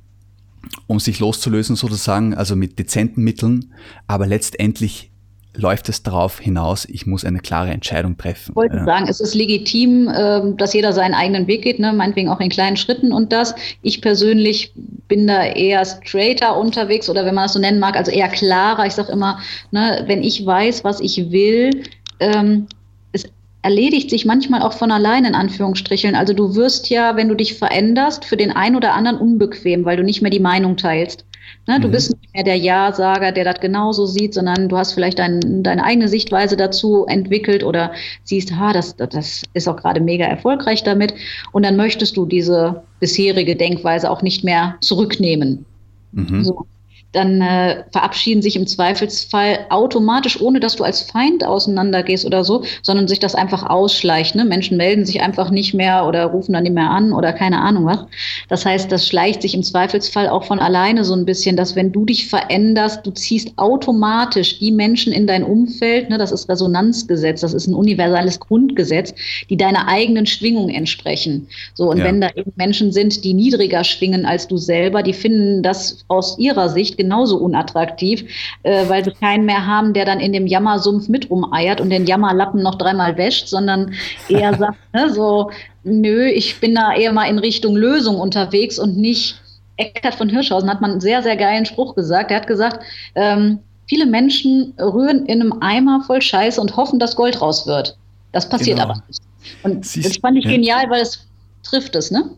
[0.87, 3.73] um sich loszulösen sozusagen, also mit dezenten Mitteln,
[4.07, 5.10] aber letztendlich
[5.55, 8.51] läuft es darauf hinaus, ich muss eine klare Entscheidung treffen.
[8.51, 8.85] Ich wollte ja.
[8.85, 11.91] sagen, es ist legitim, ähm, dass jeder seinen eigenen Weg geht, ne?
[11.93, 13.53] meinetwegen auch in kleinen Schritten und das.
[13.81, 14.73] Ich persönlich
[15.07, 18.85] bin da eher straighter unterwegs oder wenn man das so nennen mag, also eher klarer.
[18.85, 19.39] Ich sage immer,
[19.71, 21.83] ne, wenn ich weiß, was ich will,
[22.21, 22.67] ähm,
[23.11, 23.25] es
[23.61, 26.15] erledigt sich manchmal auch von allein in Anführungsstrichen.
[26.15, 29.97] Also du wirst ja, wenn du dich veränderst, für den einen oder anderen unbequem, weil
[29.97, 31.25] du nicht mehr die Meinung teilst.
[31.67, 31.91] Ne, du mhm.
[31.91, 35.83] bist nicht mehr der Ja-Sager, der das genauso sieht, sondern du hast vielleicht dein, deine
[35.83, 37.91] eigene Sichtweise dazu entwickelt oder
[38.23, 41.13] siehst, ha, das, das ist auch gerade mega erfolgreich damit.
[41.51, 45.65] Und dann möchtest du diese bisherige Denkweise auch nicht mehr zurücknehmen.
[46.11, 46.43] Mhm.
[46.43, 46.65] So
[47.11, 52.63] dann äh, verabschieden sich im Zweifelsfall automatisch, ohne dass du als Feind auseinandergehst oder so,
[52.81, 54.35] sondern sich das einfach ausschleicht.
[54.35, 54.45] Ne?
[54.45, 57.85] Menschen melden sich einfach nicht mehr oder rufen dann nicht mehr an oder keine Ahnung
[57.85, 58.05] was.
[58.47, 61.91] Das heißt, das schleicht sich im Zweifelsfall auch von alleine so ein bisschen, dass wenn
[61.91, 66.17] du dich veränderst, du ziehst automatisch die Menschen in dein Umfeld, ne?
[66.17, 69.13] das ist Resonanzgesetz, das ist ein universales Grundgesetz,
[69.49, 71.47] die deiner eigenen Schwingung entsprechen.
[71.73, 72.05] So, und ja.
[72.05, 76.37] wenn da eben Menschen sind, die niedriger schwingen als du selber, die finden das aus
[76.39, 78.23] ihrer Sicht genauso unattraktiv,
[78.63, 82.05] äh, weil sie keinen mehr haben, der dann in dem Jammersumpf mit rumeiert und den
[82.05, 83.93] Jammerlappen noch dreimal wäscht, sondern
[84.29, 85.51] eher sagt, ne, so,
[85.83, 89.35] nö, ich bin da eher mal in Richtung Lösung unterwegs und nicht.
[89.77, 92.29] Eckhard von Hirschhausen hat man einen sehr, sehr geilen Spruch gesagt.
[92.29, 92.83] Er hat gesagt,
[93.15, 97.97] ähm, viele Menschen rühren in einem Eimer voll Scheiße und hoffen, dass Gold raus wird.
[98.31, 98.91] Das passiert genau.
[98.91, 99.21] aber nicht.
[99.63, 100.51] Und Siehst, das fand ich ja.
[100.51, 101.25] genial, weil es
[101.63, 102.29] trifft es, ne?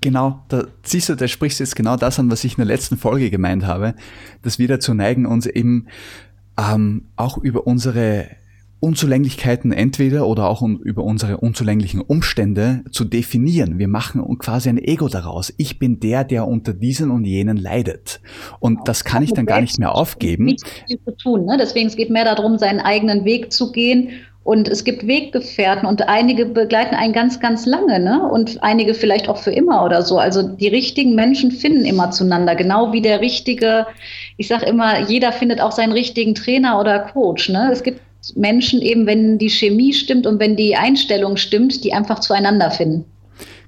[0.00, 2.66] Genau, da siehst du, da sprichst du jetzt genau das an, was ich in der
[2.66, 3.94] letzten Folge gemeint habe,
[4.42, 5.86] dass wir dazu neigen, uns eben
[6.58, 8.28] ähm, auch über unsere
[8.80, 13.78] Unzulänglichkeiten entweder oder auch über unsere unzulänglichen Umstände zu definieren.
[13.78, 15.52] Wir machen quasi ein Ego daraus.
[15.58, 18.20] Ich bin der, der unter diesen und jenen leidet.
[18.58, 20.46] Und das kann ich dann gar nicht mehr aufgeben.
[20.46, 21.44] Nichts zu tun.
[21.44, 21.58] Ne?
[21.60, 24.10] Deswegen es geht mehr darum, seinen eigenen Weg zu gehen
[24.50, 28.28] und es gibt Weggefährten und einige begleiten einen ganz, ganz lange, ne?
[28.28, 30.18] Und einige vielleicht auch für immer oder so.
[30.18, 33.86] Also die richtigen Menschen finden immer zueinander, genau wie der richtige,
[34.38, 37.48] ich sage immer, jeder findet auch seinen richtigen Trainer oder Coach.
[37.48, 37.70] Ne?
[37.70, 38.00] Es gibt
[38.34, 43.04] Menschen eben, wenn die Chemie stimmt und wenn die Einstellung stimmt, die einfach zueinander finden.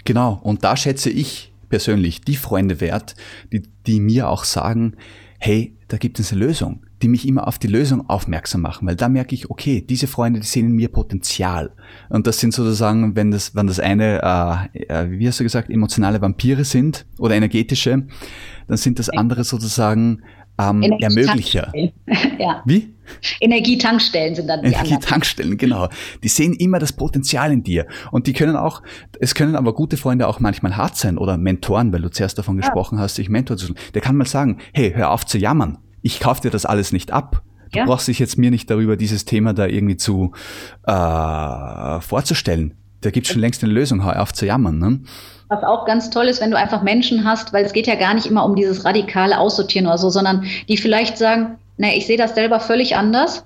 [0.04, 3.14] Genau, und da schätze ich persönlich die Freunde wert,
[3.52, 4.96] die, die mir auch sagen,
[5.38, 8.96] hey, da gibt es eine Lösung die mich immer auf die Lösung aufmerksam machen, weil
[8.96, 11.72] da merke ich, okay, diese Freunde, die sehen in mir Potenzial.
[12.08, 15.68] Und das sind sozusagen, wenn das, wenn das eine, äh, äh, wie hast du gesagt,
[15.68, 18.06] emotionale Vampire sind oder energetische,
[18.68, 20.22] dann sind das andere sozusagen
[20.58, 21.72] ähm, Ermöglicher.
[22.38, 22.62] ja.
[22.64, 22.94] Wie?
[23.40, 25.88] Energietankstellen sind dann die Energietankstellen, genau.
[26.22, 27.86] Die sehen immer das Potenzial in dir.
[28.12, 28.82] Und die können auch,
[29.20, 32.56] es können aber gute Freunde auch manchmal hart sein oder Mentoren, weil du zuerst davon
[32.56, 32.60] ja.
[32.60, 33.76] gesprochen hast, sich Mentor zu tun.
[33.94, 37.10] Der kann mal sagen, hey, hör auf zu jammern ich kaufe dir das alles nicht
[37.12, 37.42] ab.
[37.72, 37.84] du ja.
[37.86, 40.32] brauchst dich jetzt mir nicht darüber, dieses Thema da irgendwie zu
[40.86, 42.74] äh, vorzustellen.
[43.00, 44.78] Da gibt es schon längst eine Lösung, hör auf zu jammern.
[44.78, 45.00] Ne?
[45.48, 48.14] Was auch ganz toll ist, wenn du einfach Menschen hast, weil es geht ja gar
[48.14, 52.16] nicht immer um dieses radikale Aussortieren oder so, sondern die vielleicht sagen, na, ich sehe
[52.16, 53.44] das selber völlig anders,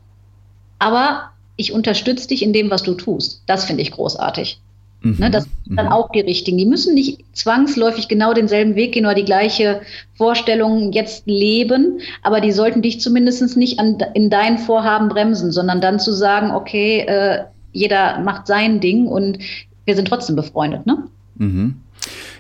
[0.79, 3.43] aber ich unterstütze dich in dem, was du tust.
[3.47, 4.61] Das finde ich großartig.
[5.07, 5.17] Mhm.
[5.19, 5.93] Ne, das sind dann mhm.
[5.93, 6.59] auch die richtigen.
[6.59, 9.83] Die müssen nicht zwangsläufig genau denselben Weg gehen oder die gleiche
[10.15, 15.81] Vorstellung jetzt leben, aber die sollten dich zumindest nicht an, in deinen Vorhaben bremsen, sondern
[15.81, 19.39] dann zu sagen, okay, äh, jeder macht sein Ding und
[19.85, 20.87] wir sind trotzdem befreundet.
[20.87, 21.05] Ne?
[21.37, 21.77] Mhm.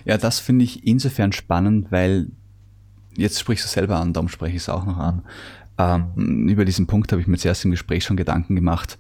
[0.05, 2.27] Ja, das finde ich insofern spannend, weil
[3.17, 5.23] jetzt sprichst du selber an, darum spreche ich es auch noch an.
[5.79, 8.99] Ähm, über diesen Punkt habe ich mir zuerst im Gespräch schon Gedanken gemacht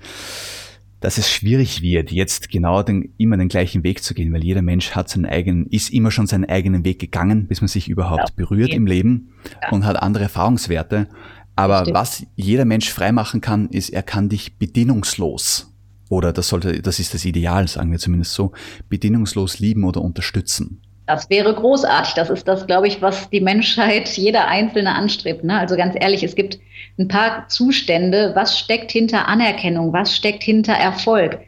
[1.01, 4.63] dass es schwierig wird, jetzt genau den, immer den gleichen Weg zu gehen, weil jeder
[4.63, 8.31] Mensch hat seinen eigenen, ist immer schon seinen eigenen Weg gegangen, bis man sich überhaupt
[8.31, 8.35] ja.
[8.35, 9.33] berührt im Leben
[9.63, 9.71] ja.
[9.71, 11.09] und hat andere Erfahrungswerte.
[11.55, 11.97] Aber Stimmt.
[11.97, 15.73] was jeder Mensch freimachen kann, ist, er kann dich bedingungslos
[16.09, 18.53] oder das sollte, das ist das Ideal, sagen wir zumindest so,
[18.89, 20.83] bedingungslos lieben oder unterstützen.
[21.07, 22.14] Das wäre großartig.
[22.14, 25.45] Das ist das, glaube ich, was die Menschheit, jeder Einzelne anstrebt.
[25.45, 25.59] Ne?
[25.59, 26.59] Also ganz ehrlich, es gibt
[26.99, 28.33] ein paar Zustände.
[28.35, 29.92] Was steckt hinter Anerkennung?
[29.92, 31.38] Was steckt hinter Erfolg?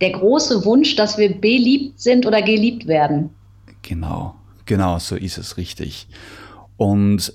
[0.00, 3.30] Der große Wunsch, dass wir beliebt sind oder geliebt werden.
[3.82, 6.06] Genau, genau, so ist es richtig.
[6.78, 7.32] Und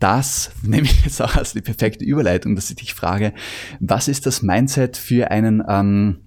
[0.00, 3.32] das nehme ich jetzt auch als die perfekte Überleitung, dass ich dich frage,
[3.78, 6.20] was ist das Mindset für einen, ähm,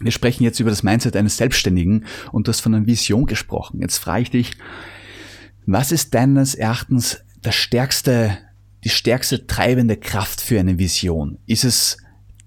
[0.00, 3.80] wir sprechen jetzt über das Mindset eines Selbstständigen und du hast von einer Vision gesprochen.
[3.80, 4.52] Jetzt frage ich dich,
[5.66, 8.38] was ist deines Erachtens das stärkste,
[8.84, 11.38] die stärkste treibende Kraft für eine Vision?
[11.46, 11.98] Ist es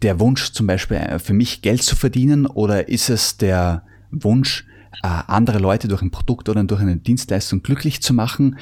[0.02, 4.66] der Wunsch zum Beispiel äh, für mich Geld zu verdienen oder ist es der Wunsch,
[5.04, 8.58] äh, andere Leute durch ein Produkt oder durch eine Dienstleistung glücklich zu machen?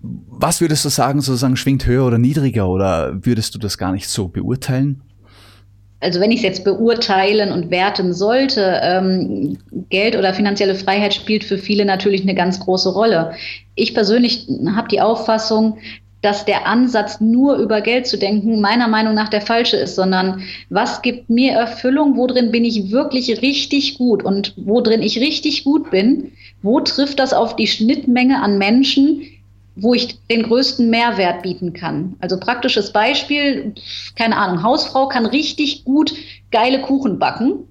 [0.00, 4.08] Was würdest du sagen, sozusagen schwingt höher oder niedriger oder würdest du das gar nicht
[4.08, 5.02] so beurteilen?
[6.00, 9.58] Also wenn ich es jetzt beurteilen und werten sollte, ähm,
[9.90, 13.34] Geld oder finanzielle Freiheit spielt für viele natürlich eine ganz große Rolle.
[13.74, 15.78] Ich persönlich habe die Auffassung,
[16.22, 20.42] dass der Ansatz, nur über Geld zu denken, meiner Meinung nach der falsche ist, sondern
[20.68, 25.20] was gibt mir Erfüllung, wo drin bin ich wirklich richtig gut und wo drin ich
[25.20, 26.32] richtig gut bin,
[26.62, 29.22] wo trifft das auf die Schnittmenge an Menschen,
[29.80, 32.16] wo ich den größten Mehrwert bieten kann.
[32.20, 33.74] Also praktisches Beispiel,
[34.16, 36.12] keine Ahnung, Hausfrau kann richtig gut
[36.50, 37.68] geile Kuchen backen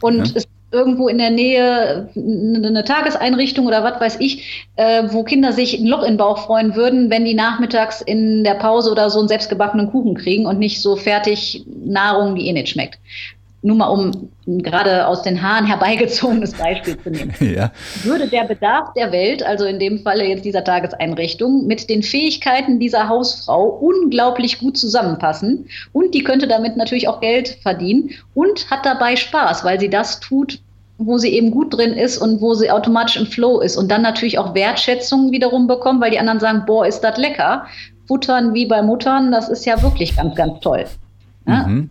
[0.00, 0.36] und ja.
[0.36, 5.78] ist irgendwo in der Nähe eine Tageseinrichtung oder was weiß ich, äh, wo Kinder sich
[5.78, 9.18] ein Loch in den Bauch freuen würden, wenn die nachmittags in der Pause oder so
[9.18, 13.00] einen selbstgebackenen Kuchen kriegen und nicht so fertig Nahrung, die eh nicht schmeckt
[13.62, 17.70] nur mal um gerade aus den Haaren herbeigezogenes Beispiel zu nehmen, ja.
[18.02, 22.80] würde der Bedarf der Welt, also in dem Falle jetzt dieser Tageseinrichtung, mit den Fähigkeiten
[22.80, 25.66] dieser Hausfrau unglaublich gut zusammenpassen.
[25.92, 30.20] Und die könnte damit natürlich auch Geld verdienen und hat dabei Spaß, weil sie das
[30.20, 30.60] tut,
[30.96, 34.02] wo sie eben gut drin ist und wo sie automatisch im Flow ist und dann
[34.02, 37.66] natürlich auch Wertschätzung wiederum bekommen, weil die anderen sagen, boah, ist das lecker.
[38.06, 40.84] Futtern wie bei Muttern, das ist ja wirklich ganz, ganz toll.
[41.46, 41.66] Ja?
[41.66, 41.90] Mhm.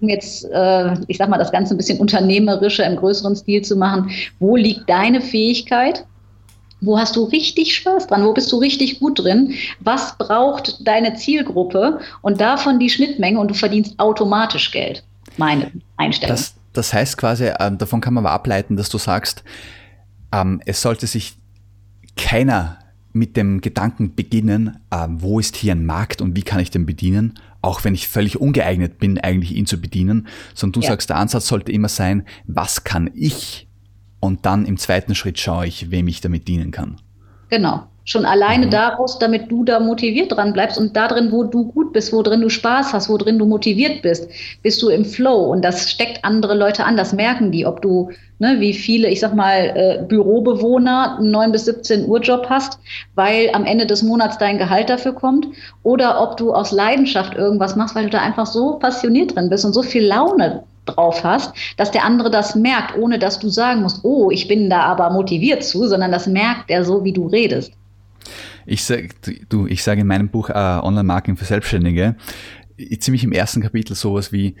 [0.00, 3.76] Um jetzt, äh, ich sag mal, das Ganze ein bisschen unternehmerischer im größeren Stil zu
[3.76, 4.10] machen.
[4.38, 6.04] Wo liegt deine Fähigkeit?
[6.80, 8.24] Wo hast du richtig Spaß dran?
[8.24, 9.54] Wo bist du richtig gut drin?
[9.80, 11.98] Was braucht deine Zielgruppe?
[12.22, 15.02] Und davon die Schnittmenge und du verdienst automatisch Geld.
[15.36, 16.36] Meine Einstellung.
[16.36, 19.42] Das, das heißt quasi, ähm, davon kann man aber ableiten, dass du sagst,
[20.32, 21.36] ähm, es sollte sich
[22.16, 22.78] keiner
[23.12, 26.86] mit dem Gedanken beginnen, äh, wo ist hier ein Markt und wie kann ich den
[26.86, 30.92] bedienen, auch wenn ich völlig ungeeignet bin, eigentlich ihn zu bedienen, sondern du ja.
[30.92, 33.68] sagst, der Ansatz sollte immer sein, was kann ich?
[34.20, 36.96] Und dann im zweiten Schritt schaue ich, wem ich damit dienen kann.
[37.50, 37.86] Genau.
[38.04, 38.70] Schon alleine mhm.
[38.70, 42.22] daraus, damit du da motiviert dran bleibst und da drin, wo du gut bist, wo
[42.22, 44.30] drin du Spaß hast, wo drin du motiviert bist,
[44.62, 48.10] bist du im Flow und das steckt andere Leute an, das merken die, ob du,
[48.38, 52.78] ne, wie viele, ich sag mal, äh, Bürobewohner einen 9 bis 17 Uhr Job hast,
[53.14, 55.46] weil am Ende des Monats dein Gehalt dafür kommt
[55.82, 59.64] oder ob du aus Leidenschaft irgendwas machst, weil du da einfach so passioniert drin bist
[59.64, 63.82] und so viel Laune drauf hast, dass der andere das merkt, ohne dass du sagen
[63.82, 67.26] musst, oh, ich bin da aber motiviert zu, sondern das merkt er so, wie du
[67.26, 67.72] redest.
[68.64, 69.08] Ich sage
[69.48, 72.16] du, in meinem Buch äh, Online-Marketing für Selbstständige
[73.00, 74.56] ziemlich im ersten Kapitel sowas wie,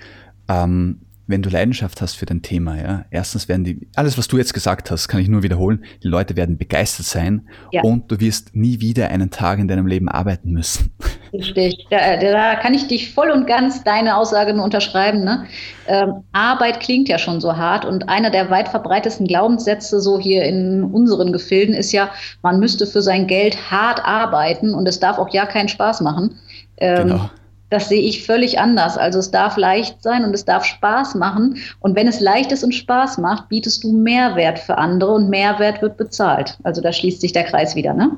[0.48, 4.38] ähm, wenn du Leidenschaft hast für dein Thema, ja, erstens werden die, alles was du
[4.38, 7.82] jetzt gesagt hast, kann ich nur wiederholen, die Leute werden begeistert sein ja.
[7.82, 10.90] und du wirst nie wieder einen Tag in deinem Leben arbeiten müssen.
[11.34, 15.22] Richtig, da, da kann ich dich voll und ganz deine Aussage nur unterschreiben.
[15.22, 15.44] Ne?
[15.86, 20.44] Ähm, Arbeit klingt ja schon so hart und einer der weit verbreitesten Glaubenssätze so hier
[20.44, 22.10] in unseren Gefilden ist ja,
[22.42, 26.36] man müsste für sein Geld hart arbeiten und es darf auch ja keinen Spaß machen.
[26.78, 27.30] Ähm, genau
[27.70, 28.96] Das sehe ich völlig anders.
[28.96, 31.58] Also es darf leicht sein und es darf Spaß machen.
[31.80, 35.82] Und wenn es leicht ist und Spaß macht, bietest du Mehrwert für andere und Mehrwert
[35.82, 36.58] wird bezahlt.
[36.62, 38.16] Also da schließt sich der Kreis wieder, ne?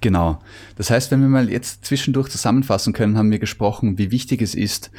[0.00, 0.38] Genau.
[0.76, 4.54] Das heißt, wenn wir mal jetzt zwischendurch zusammenfassen können, haben wir gesprochen, wie wichtig es
[4.54, 4.90] ist,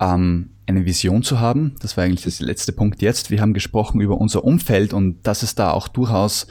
[0.00, 1.74] ähm, eine Vision zu haben.
[1.80, 3.30] Das war eigentlich das letzte Punkt jetzt.
[3.30, 6.46] Wir haben gesprochen über unser Umfeld und dass es da auch durchaus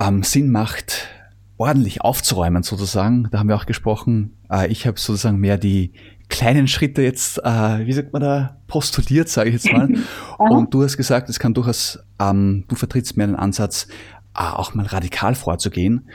[0.00, 1.08] ähm, Sinn macht,
[1.58, 3.28] ordentlich aufzuräumen sozusagen.
[3.30, 4.38] Da haben wir auch gesprochen.
[4.50, 5.92] Äh, ich habe sozusagen mehr die
[6.28, 9.88] kleinen Schritte jetzt, äh, wie sagt man da, postuliert, sage ich jetzt mal.
[10.38, 13.88] und du hast gesagt, es kann durchaus, ähm, du vertrittst mehr den Ansatz,
[14.34, 16.08] äh, auch mal radikal vorzugehen.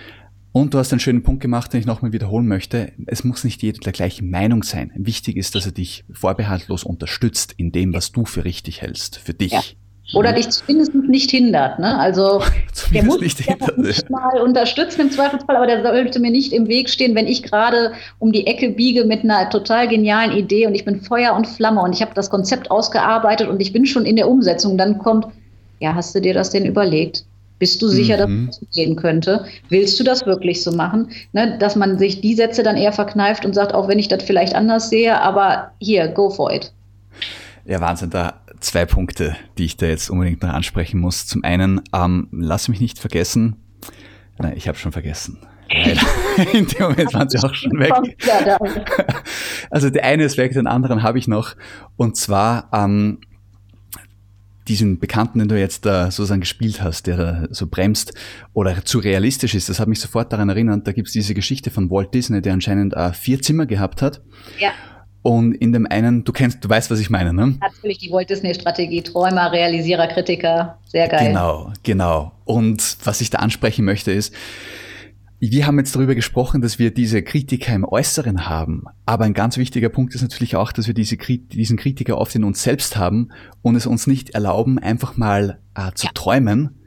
[0.51, 2.93] Und du hast einen schönen Punkt gemacht, den ich nochmal wiederholen möchte.
[3.08, 4.91] Es muss nicht jeder der gleichen Meinung sein.
[4.95, 9.34] Wichtig ist, dass er dich vorbehaltlos unterstützt in dem, was du für richtig hältst, für
[9.34, 9.77] dich.
[10.13, 11.80] Oder dich zumindest nicht hindert.
[11.80, 11.98] Ne?
[11.98, 12.44] Also
[12.94, 16.68] der muss nicht, hindert, nicht mal unterstützen im Zweifelsfall, aber der sollte mir nicht im
[16.68, 20.76] Weg stehen, wenn ich gerade um die Ecke biege mit einer total genialen Idee und
[20.76, 24.06] ich bin Feuer und Flamme und ich habe das Konzept ausgearbeitet und ich bin schon
[24.06, 24.78] in der Umsetzung.
[24.78, 25.28] Dann kommt,
[25.80, 27.26] ja, hast du dir das denn überlegt?
[27.60, 28.48] Bist du sicher, mhm.
[28.48, 29.46] dass das gehen könnte?
[29.70, 31.12] Willst du das wirklich so machen?
[31.32, 34.24] Ne, dass man sich die Sätze dann eher verkneift und sagt, auch wenn ich das
[34.24, 36.74] vielleicht anders sehe, aber hier, go for it.
[37.65, 41.26] Ja, Wahnsinn, da zwei Punkte, die ich da jetzt unbedingt noch ansprechen muss.
[41.26, 43.56] Zum einen, ähm, lass mich nicht vergessen,
[44.38, 45.39] nein, ich habe schon vergessen.
[46.54, 47.93] in dem Moment waren sie auch schon weg.
[49.71, 51.56] Also der eine ist weg, den anderen habe ich noch.
[51.95, 53.21] Und zwar ähm,
[54.67, 58.13] diesen Bekannten, den du jetzt da sozusagen gespielt hast, der da so bremst
[58.54, 61.71] oder zu realistisch ist, das hat mich sofort daran erinnert, da gibt es diese Geschichte
[61.71, 64.21] von Walt Disney, der anscheinend äh, vier Zimmer gehabt hat.
[64.60, 64.71] Ja.
[65.23, 67.55] Und in dem einen, du kennst, du weißt, was ich meine, ne?
[67.62, 71.29] Natürlich die Walt Disney Strategie, Träumer, Realisierer, Kritiker, sehr geil.
[71.29, 72.33] Genau, genau.
[72.43, 74.33] Und was ich da ansprechen möchte ist,
[75.39, 78.83] wir haben jetzt darüber gesprochen, dass wir diese Kritiker im Äußeren haben.
[79.05, 82.43] Aber ein ganz wichtiger Punkt ist natürlich auch, dass wir diese, diesen Kritiker oft in
[82.43, 83.29] uns selbst haben
[83.62, 86.12] und es uns nicht erlauben, einfach mal äh, zu ja.
[86.13, 86.81] träumen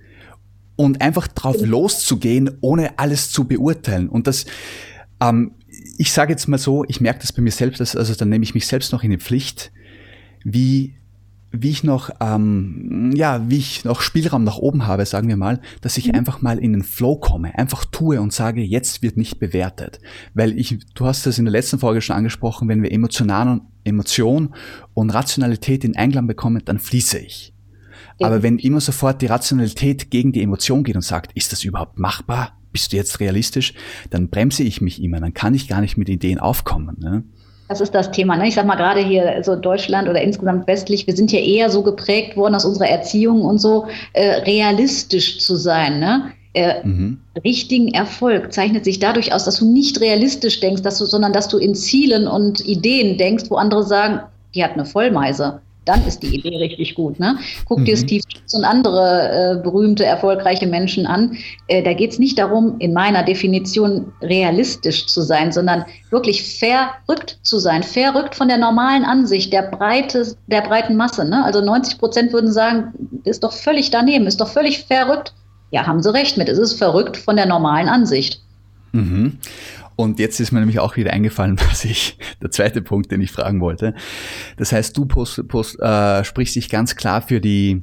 [0.77, 4.09] und einfach drauf loszugehen, ohne alles zu beurteilen.
[4.09, 4.47] Und das,
[5.21, 5.53] ähm,
[5.99, 8.45] ich sage jetzt mal so, ich merke das bei mir selbst, dass, also dann nehme
[8.45, 9.73] ich mich selbst noch in die Pflicht,
[10.45, 10.95] wie
[11.53, 15.61] wie ich noch, ähm, ja, wie ich noch Spielraum nach oben habe, sagen wir mal,
[15.81, 16.15] dass ich mhm.
[16.15, 20.01] einfach mal in den Flow komme, einfach tue und sage, jetzt wird nicht bewertet.
[20.35, 24.55] Weil ich, du hast das in der letzten Folge schon angesprochen, wenn wir emotional, Emotion
[24.95, 27.55] und Rationalität in Einklang bekommen, dann fließe ich.
[28.21, 31.99] Aber wenn immer sofort die Rationalität gegen die Emotion geht und sagt, ist das überhaupt
[31.99, 32.59] machbar?
[32.77, 33.73] Bist du jetzt realistisch?
[34.11, 36.99] Dann bremse ich mich immer, dann kann ich gar nicht mit Ideen aufkommen.
[37.01, 37.23] Ne?
[37.71, 38.37] Das ist das Thema.
[38.37, 38.49] Ne?
[38.49, 41.83] Ich sag mal gerade hier so Deutschland oder insgesamt westlich, wir sind ja eher so
[41.83, 45.99] geprägt worden aus unserer Erziehung und so äh, realistisch zu sein.
[46.01, 46.33] Ne?
[46.53, 47.19] Äh, mhm.
[47.43, 51.49] Richtigen Erfolg zeichnet sich dadurch aus, dass du nicht realistisch denkst, dass du, sondern dass
[51.49, 54.21] du in Zielen und Ideen denkst, wo andere sagen,
[54.55, 57.19] die hat eine Vollmeise dann ist die Idee richtig gut.
[57.19, 57.39] Ne?
[57.65, 57.85] Guck mhm.
[57.87, 61.39] dir Steve Jobs und andere äh, berühmte, erfolgreiche Menschen an.
[61.69, 67.39] Äh, da geht es nicht darum, in meiner Definition realistisch zu sein, sondern wirklich verrückt
[67.43, 67.83] zu sein.
[67.83, 71.25] Verrückt von der normalen Ansicht der, Breite, der breiten Masse.
[71.25, 71.45] Ne?
[71.45, 72.93] Also 90 Prozent würden sagen,
[73.25, 75.33] ist doch völlig daneben, ist doch völlig verrückt.
[75.71, 76.49] Ja, haben sie recht mit.
[76.49, 78.41] Es ist verrückt von der normalen Ansicht.
[78.93, 79.39] Mhm.
[79.97, 83.33] Und jetzt ist mir nämlich auch wieder eingefallen, was ich, der zweite Punkt, den ich
[83.33, 83.95] fragen wollte.
[84.57, 87.83] Das heißt, du post, post, äh, sprichst dich ganz klar für die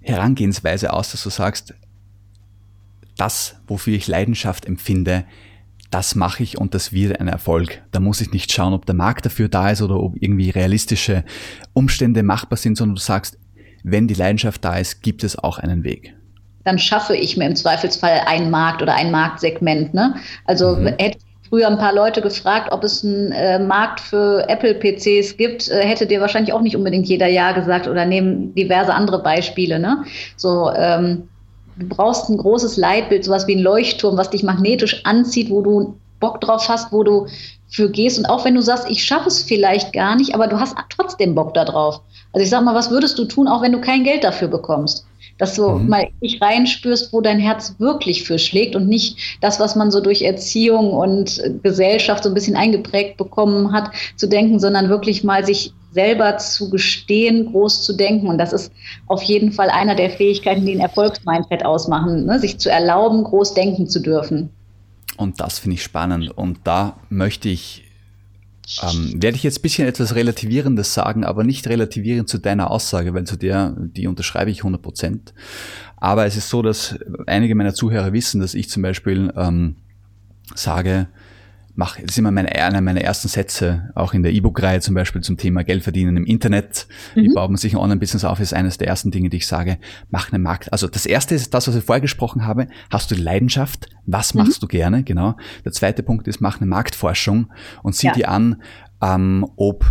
[0.00, 1.74] Herangehensweise aus, dass du sagst,
[3.16, 5.24] das, wofür ich Leidenschaft empfinde,
[5.90, 7.82] das mache ich und das wird ein Erfolg.
[7.90, 11.24] Da muss ich nicht schauen, ob der Markt dafür da ist oder ob irgendwie realistische
[11.72, 13.38] Umstände machbar sind, sondern du sagst,
[13.82, 16.14] wenn die Leidenschaft da ist, gibt es auch einen Weg
[16.64, 19.94] dann schaffe ich mir im Zweifelsfall einen Markt oder ein Marktsegment.
[19.94, 20.14] Ne?
[20.44, 20.94] Also mhm.
[20.98, 21.18] hätte
[21.48, 26.06] früher ein paar Leute gefragt, ob es einen äh, Markt für Apple-PCs gibt, äh, hätte
[26.06, 29.78] dir wahrscheinlich auch nicht unbedingt jeder Ja gesagt oder nehmen diverse andere Beispiele.
[29.78, 30.04] Ne?
[30.36, 31.28] So, ähm,
[31.76, 35.96] du brauchst ein großes Leitbild, sowas wie ein Leuchtturm, was dich magnetisch anzieht, wo du
[36.20, 37.26] Bock drauf hast, wo du
[37.68, 38.18] für gehst.
[38.18, 41.34] Und auch wenn du sagst, ich schaffe es vielleicht gar nicht, aber du hast trotzdem
[41.34, 42.00] Bock darauf.
[42.32, 45.06] Also ich sag mal, was würdest du tun, auch wenn du kein Geld dafür bekommst?
[45.40, 45.88] Dass du mhm.
[45.88, 50.00] mal nicht reinspürst, wo dein Herz wirklich für schlägt und nicht das, was man so
[50.00, 55.44] durch Erziehung und Gesellschaft so ein bisschen eingeprägt bekommen hat, zu denken, sondern wirklich mal
[55.44, 58.28] sich selber zu gestehen, groß zu denken.
[58.28, 58.72] Und das ist
[59.06, 62.38] auf jeden Fall einer der Fähigkeiten, die ein Erfolgsmindset ausmachen, ne?
[62.38, 64.50] sich zu erlauben, groß denken zu dürfen.
[65.16, 66.30] Und das finde ich spannend.
[66.36, 67.89] Und da möchte ich
[68.82, 73.14] ähm, werde ich jetzt ein bisschen etwas Relativierendes sagen, aber nicht relativierend zu deiner Aussage,
[73.14, 75.34] weil zu der, die unterschreibe ich 100 Prozent.
[75.96, 79.76] Aber es ist so, dass einige meiner Zuhörer wissen, dass ich zum Beispiel ähm,
[80.54, 81.08] sage,
[81.74, 85.22] mach, das ist immer meine, einer meiner ersten Sätze, auch in der E-Book-Reihe zum Beispiel
[85.22, 86.86] zum Thema Geld verdienen im Internet.
[87.14, 87.22] Mhm.
[87.22, 89.78] Wie baut man sich ein Online-Business auf, ist eines der ersten Dinge, die ich sage,
[90.10, 90.72] mach einen Markt.
[90.72, 92.66] Also das erste ist das, was ich vorher gesprochen habe.
[92.90, 93.88] Hast du Leidenschaft?
[94.06, 94.42] Was mhm.
[94.42, 95.04] machst du gerne?
[95.04, 95.36] Genau.
[95.64, 97.50] Der zweite Punkt ist, mach eine Marktforschung
[97.82, 98.12] und sieh ja.
[98.12, 98.62] dir an,
[99.02, 99.84] ähm, ob,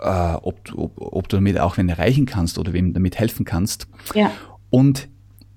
[0.00, 3.88] äh, ob, ob, ob du damit auch wen erreichen kannst oder wem damit helfen kannst.
[4.14, 4.30] Ja.
[4.70, 5.08] Und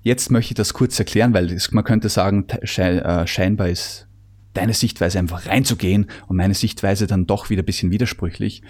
[0.02, 4.07] jetzt möchte ich das kurz erklären, weil man könnte sagen, äh, scheinbar ist
[4.54, 8.62] deine Sichtweise einfach reinzugehen und meine Sichtweise dann doch wieder ein bisschen widersprüchlich.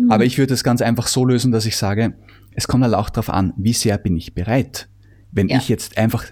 [0.00, 0.10] Mhm.
[0.10, 2.14] Aber ich würde es ganz einfach so lösen, dass ich sage,
[2.54, 4.88] es kommt halt auch darauf an, wie sehr bin ich bereit.
[5.30, 5.58] Wenn ja.
[5.58, 6.24] ich jetzt einfach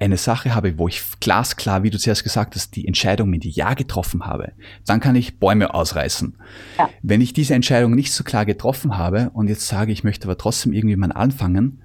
[0.00, 3.74] eine Sache habe, wo ich glasklar, wie du zuerst gesagt hast, die Entscheidung mit Ja
[3.74, 4.52] getroffen habe,
[4.86, 6.36] dann kann ich Bäume ausreißen.
[6.78, 6.88] Ja.
[7.02, 10.38] Wenn ich diese Entscheidung nicht so klar getroffen habe und jetzt sage, ich möchte aber
[10.38, 11.82] trotzdem irgendwie mal anfangen,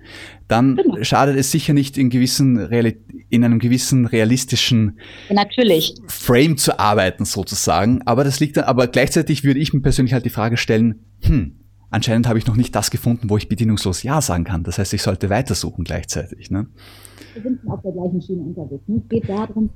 [0.47, 1.03] dann genau.
[1.03, 2.57] schadet es sicher nicht in gewissen
[3.29, 5.95] in einem gewissen realistischen Natürlich.
[6.07, 8.01] Frame zu arbeiten sozusagen.
[8.05, 11.55] Aber das liegt dann, aber gleichzeitig würde ich mir persönlich halt die Frage stellen, hm,
[11.89, 14.63] anscheinend habe ich noch nicht das gefunden, wo ich bedienungslos Ja sagen kann.
[14.63, 16.51] Das heißt, ich sollte weitersuchen gleichzeitig.
[16.51, 16.67] Ne?
[17.34, 18.84] Wir sind auf der gleichen Schiene unterwegs.
[18.88, 19.69] Es geht darum,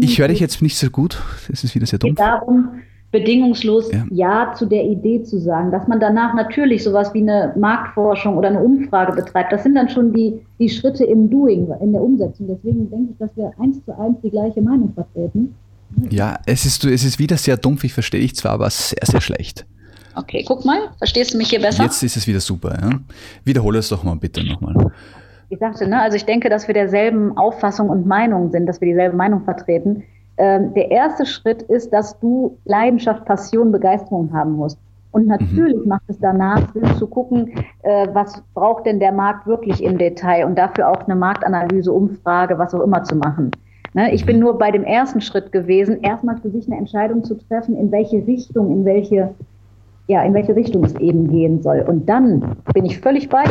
[0.00, 1.20] Ich höre dich jetzt nicht so gut.
[1.52, 2.10] Es ist wieder sehr dumm.
[2.10, 2.68] Es geht darum,
[3.10, 4.04] bedingungslos ja.
[4.10, 4.54] ja.
[4.54, 8.60] zu der Idee zu sagen, dass man danach natürlich sowas wie eine Marktforschung oder eine
[8.60, 9.52] Umfrage betreibt.
[9.52, 12.48] Das sind dann schon die, die Schritte im Doing, in der Umsetzung.
[12.48, 15.54] Deswegen denke ich, dass wir eins zu eins die gleiche Meinung vertreten.
[16.10, 19.20] Ja, es ist, es ist wieder sehr dumpf, ich verstehe dich zwar, aber sehr, sehr
[19.20, 19.64] schlecht.
[20.16, 21.84] Okay, guck mal, verstehst du mich hier besser?
[21.84, 22.78] Jetzt ist es wieder super.
[22.80, 23.00] Ja?
[23.44, 24.74] Wiederhole es doch mal bitte nochmal.
[25.48, 28.88] Ich sagte, ne, also ich denke, dass wir derselben Auffassung und Meinung sind, dass wir
[28.88, 30.02] dieselbe Meinung vertreten.
[30.36, 34.78] Ähm, der erste Schritt ist, dass du Leidenschaft, Passion, Begeisterung haben musst.
[35.12, 35.88] Und natürlich mhm.
[35.88, 40.44] macht es danach Sinn zu gucken, äh, was braucht denn der Markt wirklich im Detail
[40.44, 43.52] und dafür auch eine Marktanalyse, Umfrage, was auch immer zu machen.
[43.92, 44.42] Ne, ich bin mhm.
[44.42, 48.26] nur bei dem ersten Schritt gewesen, erstmal für sich eine Entscheidung zu treffen, in welche
[48.26, 49.34] Richtung, in welche
[50.06, 51.80] ja, in welche Richtung es eben gehen soll.
[51.80, 53.44] Und dann bin ich völlig bei.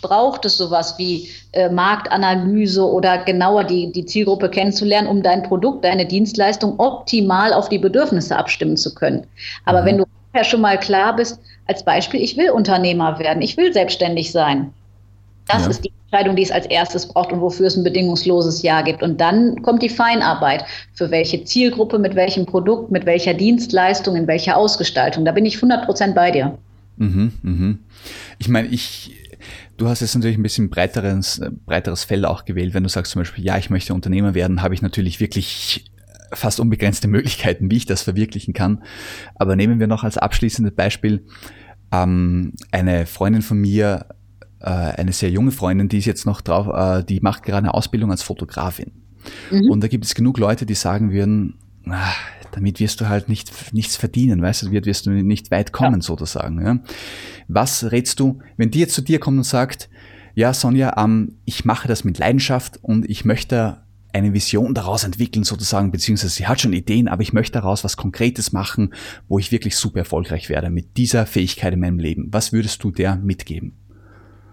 [0.00, 5.84] Braucht es sowas wie äh, Marktanalyse oder genauer die, die Zielgruppe kennenzulernen, um dein Produkt,
[5.84, 9.26] deine Dienstleistung optimal auf die Bedürfnisse abstimmen zu können.
[9.66, 9.86] Aber mhm.
[9.86, 10.04] wenn du
[10.34, 14.72] ja schon mal klar bist, als Beispiel, ich will Unternehmer werden, ich will selbstständig sein.
[15.48, 15.70] Das ja.
[15.70, 19.02] ist die Entscheidung, die es als erstes braucht und wofür es ein bedingungsloses Ja gibt.
[19.02, 20.64] Und dann kommt die Feinarbeit.
[20.92, 25.24] Für welche Zielgruppe, mit welchem Produkt, mit welcher Dienstleistung, in welcher Ausgestaltung.
[25.24, 26.58] Da bin ich 100 Prozent bei dir.
[26.96, 27.78] Mhm, mhm.
[28.38, 29.16] Ich meine, ich,
[29.76, 32.74] du hast jetzt natürlich ein bisschen breiteres, breiteres Feld auch gewählt.
[32.74, 35.84] Wenn du sagst zum Beispiel, ja, ich möchte Unternehmer werden, habe ich natürlich wirklich
[36.32, 38.82] fast unbegrenzte Möglichkeiten, wie ich das verwirklichen kann.
[39.34, 41.24] Aber nehmen wir noch als abschließendes Beispiel,
[41.92, 44.06] ähm, eine Freundin von mir
[44.66, 48.10] eine sehr junge Freundin, die ist jetzt noch drauf, äh, die macht gerade eine Ausbildung
[48.10, 48.92] als Fotografin.
[49.50, 49.70] Mhm.
[49.70, 51.54] Und da gibt es genug Leute, die sagen würden,
[51.86, 52.12] ah,
[52.52, 56.02] damit wirst du halt nicht, nichts verdienen, weißt du, wirst du nicht weit kommen ja.
[56.02, 56.64] sozusagen.
[56.64, 56.80] Ja?
[57.46, 59.88] Was rätst du, wenn die jetzt zu dir kommt und sagt,
[60.34, 63.82] ja Sonja, ähm, ich mache das mit Leidenschaft und ich möchte
[64.12, 67.96] eine Vision daraus entwickeln sozusagen, beziehungsweise sie hat schon Ideen, aber ich möchte daraus was
[67.96, 68.94] Konkretes machen,
[69.28, 72.28] wo ich wirklich super erfolgreich werde mit dieser Fähigkeit in meinem Leben.
[72.30, 73.74] Was würdest du der mitgeben?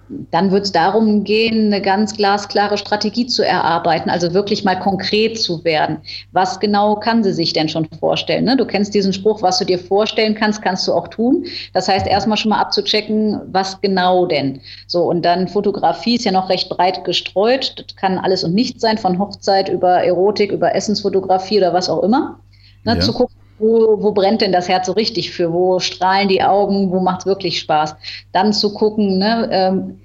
[0.09, 5.39] Dann wird es darum gehen, eine ganz glasklare Strategie zu erarbeiten, also wirklich mal konkret
[5.39, 5.97] zu werden.
[6.31, 8.45] Was genau kann sie sich denn schon vorstellen?
[8.45, 8.55] Ne?
[8.55, 11.45] Du kennst diesen Spruch, was du dir vorstellen kannst, kannst du auch tun.
[11.73, 14.61] Das heißt, erstmal schon mal abzuchecken, was genau denn.
[14.87, 17.73] So, und dann Fotografie ist ja noch recht breit gestreut.
[17.77, 22.03] Das kann alles und nichts sein, von Hochzeit über Erotik, über Essensfotografie oder was auch
[22.03, 22.39] immer.
[22.83, 22.95] Ne?
[22.95, 22.99] Ja.
[22.99, 25.51] Zu gucken, wo, wo brennt denn das Herz so richtig für?
[25.51, 26.91] Wo strahlen die Augen?
[26.91, 27.95] Wo macht es wirklich Spaß?
[28.31, 29.99] Dann zu gucken, ne, ähm,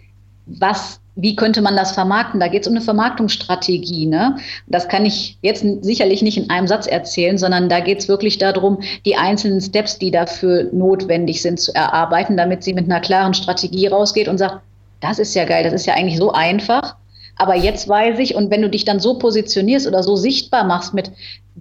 [0.47, 2.41] was, wie könnte man das vermarkten?
[2.41, 4.07] Da geht es um eine Vermarktungsstrategie.
[4.07, 4.37] Ne?
[4.67, 8.39] Das kann ich jetzt sicherlich nicht in einem Satz erzählen, sondern da geht es wirklich
[8.39, 13.35] darum, die einzelnen Steps, die dafür notwendig sind, zu erarbeiten, damit sie mit einer klaren
[13.35, 14.61] Strategie rausgeht und sagt,
[15.01, 16.97] das ist ja geil, das ist ja eigentlich so einfach.
[17.37, 20.93] Aber jetzt weiß ich, und wenn du dich dann so positionierst oder so sichtbar machst
[20.93, 21.11] mit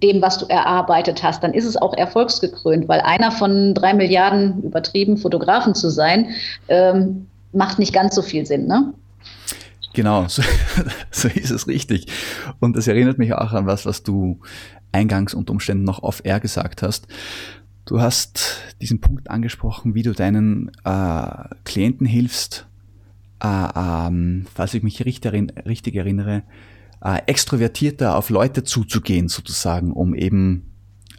[0.02, 4.62] dem, was du erarbeitet hast, dann ist es auch erfolgsgekrönt, weil einer von drei Milliarden
[4.62, 6.30] übertrieben Fotografen zu sein,
[6.68, 8.94] ähm, macht nicht ganz so viel Sinn, ne?
[9.92, 10.42] Genau, so,
[11.10, 12.06] so ist es richtig.
[12.60, 14.38] Und das erinnert mich auch an was, was du
[14.92, 17.06] eingangs unter Umständen noch off-air gesagt hast.
[17.84, 22.66] Du hast diesen Punkt angesprochen, wie du deinen äh, Klienten hilfst,
[23.42, 25.32] äh, ähm, falls ich mich richtig,
[25.66, 26.42] richtig erinnere,
[27.02, 30.70] äh, extrovertierter auf Leute zuzugehen, sozusagen, um eben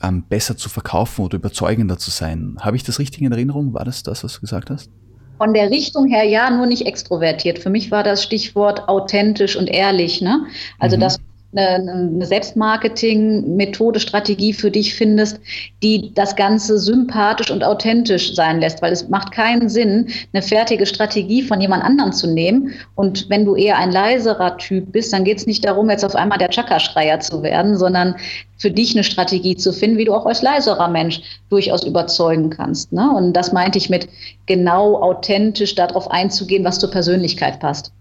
[0.01, 2.57] ähm, besser zu verkaufen oder überzeugender zu sein.
[2.59, 3.73] Habe ich das richtig in Erinnerung?
[3.73, 4.89] War das das, was du gesagt hast?
[5.37, 7.57] Von der Richtung her ja, nur nicht extrovertiert.
[7.59, 10.21] Für mich war das Stichwort authentisch und ehrlich.
[10.21, 10.45] Ne?
[10.77, 11.01] Also mhm.
[11.01, 15.39] das eine, eine Selbstmarketing-Methode, Strategie für dich findest,
[15.83, 20.85] die das Ganze sympathisch und authentisch sein lässt, weil es macht keinen Sinn, eine fertige
[20.85, 22.71] Strategie von jemand anderem zu nehmen.
[22.95, 26.15] Und wenn du eher ein leiserer Typ bist, dann geht es nicht darum, jetzt auf
[26.15, 28.15] einmal der Chakra-Schreier zu werden, sondern
[28.57, 32.93] für dich eine Strategie zu finden, wie du auch als leiserer Mensch durchaus überzeugen kannst.
[32.93, 33.11] Ne?
[33.11, 34.07] Und das meinte ich mit
[34.45, 37.91] genau authentisch darauf einzugehen, was zur Persönlichkeit passt.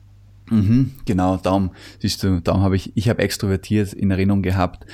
[0.51, 1.71] Mhm, genau, darum,
[2.01, 4.85] siehst du, darum habe ich, ich habe extrovertiert in Erinnerung gehabt,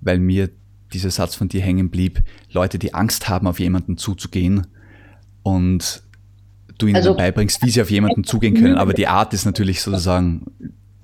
[0.00, 0.50] weil mir
[0.92, 4.66] dieser Satz von dir hängen blieb, Leute, die Angst haben, auf jemanden zuzugehen
[5.42, 6.02] und
[6.78, 8.76] du ihnen also, beibringst, wie sie auf jemanden zugehen können.
[8.76, 10.46] Aber die Art ist natürlich sozusagen,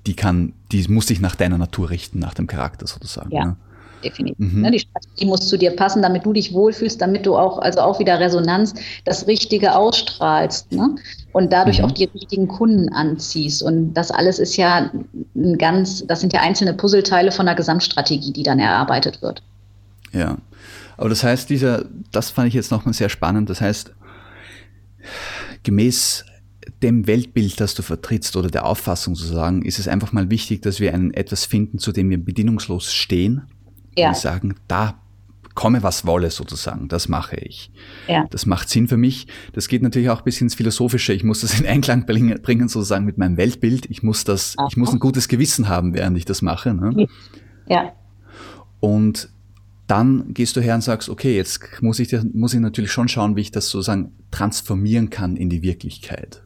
[0.05, 3.31] die kann, die muss sich nach deiner Natur richten, nach dem Charakter sozusagen.
[3.31, 3.45] Ja.
[3.45, 3.57] Ne?
[4.03, 4.53] Definitiv.
[4.53, 4.61] Mhm.
[4.61, 7.81] Ne, die Strategie muss zu dir passen, damit du dich wohlfühlst, damit du auch, also
[7.81, 8.73] auch wieder Resonanz,
[9.05, 10.95] das Richtige ausstrahlst ne?
[11.31, 11.85] und dadurch mhm.
[11.85, 13.63] auch die richtigen Kunden anziehst.
[13.63, 14.91] Und das alles ist ja
[15.35, 19.41] ein ganz, das sind ja einzelne Puzzleteile von einer Gesamtstrategie, die dann erarbeitet wird.
[20.11, 20.37] Ja,
[20.97, 23.49] aber das heißt, dieser, das fand ich jetzt nochmal sehr spannend.
[23.49, 23.93] Das heißt,
[25.63, 26.25] gemäß
[26.81, 30.79] dem Weltbild, das du vertrittst oder der Auffassung sozusagen, ist es einfach mal wichtig, dass
[30.79, 33.43] wir ein, etwas finden, zu dem wir bedingungslos stehen
[33.97, 34.11] ja.
[34.11, 34.95] die sagen, da
[35.55, 37.71] komme was wolle sozusagen, das mache ich.
[38.07, 38.25] Ja.
[38.31, 39.27] Das macht Sinn für mich.
[39.53, 41.13] Das geht natürlich auch bis ins Philosophische.
[41.13, 43.85] Ich muss das in Einklang bringen, sozusagen mit meinem Weltbild.
[43.89, 44.67] Ich muss das, Aha.
[44.69, 46.73] ich muss ein gutes Gewissen haben, während ich das mache.
[46.73, 47.07] Ne?
[47.67, 47.93] Ja.
[48.79, 49.29] Und
[49.87, 53.35] dann gehst du her und sagst, okay, jetzt muss ich, muss ich natürlich schon schauen,
[53.35, 56.43] wie ich das sozusagen transformieren kann in die Wirklichkeit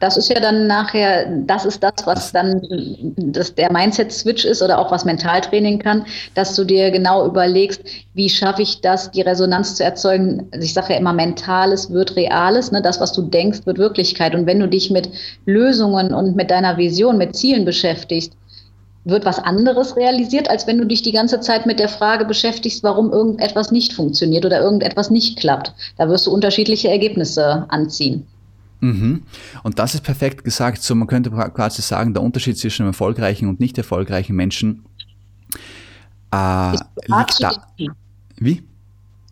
[0.00, 2.60] das ist ja dann nachher, das ist das, was dann
[3.16, 7.82] das der Mindset-Switch ist oder auch was Mentaltraining kann, dass du dir genau überlegst,
[8.14, 10.48] wie schaffe ich das, die Resonanz zu erzeugen.
[10.52, 12.82] Also ich sage ja immer, Mentales wird Reales, ne?
[12.82, 14.34] das, was du denkst, wird Wirklichkeit.
[14.34, 15.08] Und wenn du dich mit
[15.46, 18.32] Lösungen und mit deiner Vision, mit Zielen beschäftigst,
[19.06, 22.82] wird was anderes realisiert, als wenn du dich die ganze Zeit mit der Frage beschäftigst,
[22.82, 25.72] warum irgendetwas nicht funktioniert oder irgendetwas nicht klappt.
[25.96, 28.26] Da wirst du unterschiedliche Ergebnisse anziehen.
[28.80, 29.22] Mhm.
[29.62, 30.82] Und das ist perfekt gesagt.
[30.82, 34.84] So, man könnte quasi sagen, der Unterschied zwischen einem erfolgreichen und nicht erfolgreichen Menschen
[36.32, 37.52] äh, liegt da.
[38.36, 38.62] Wie?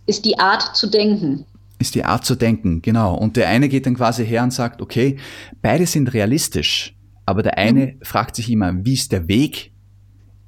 [0.07, 1.45] Ist die Art zu denken.
[1.78, 3.14] Ist die Art zu denken, genau.
[3.14, 5.18] Und der eine geht dann quasi her und sagt, okay,
[5.61, 6.95] beide sind realistisch,
[7.26, 7.99] aber der eine mhm.
[8.03, 9.72] fragt sich immer, wie ist der Weg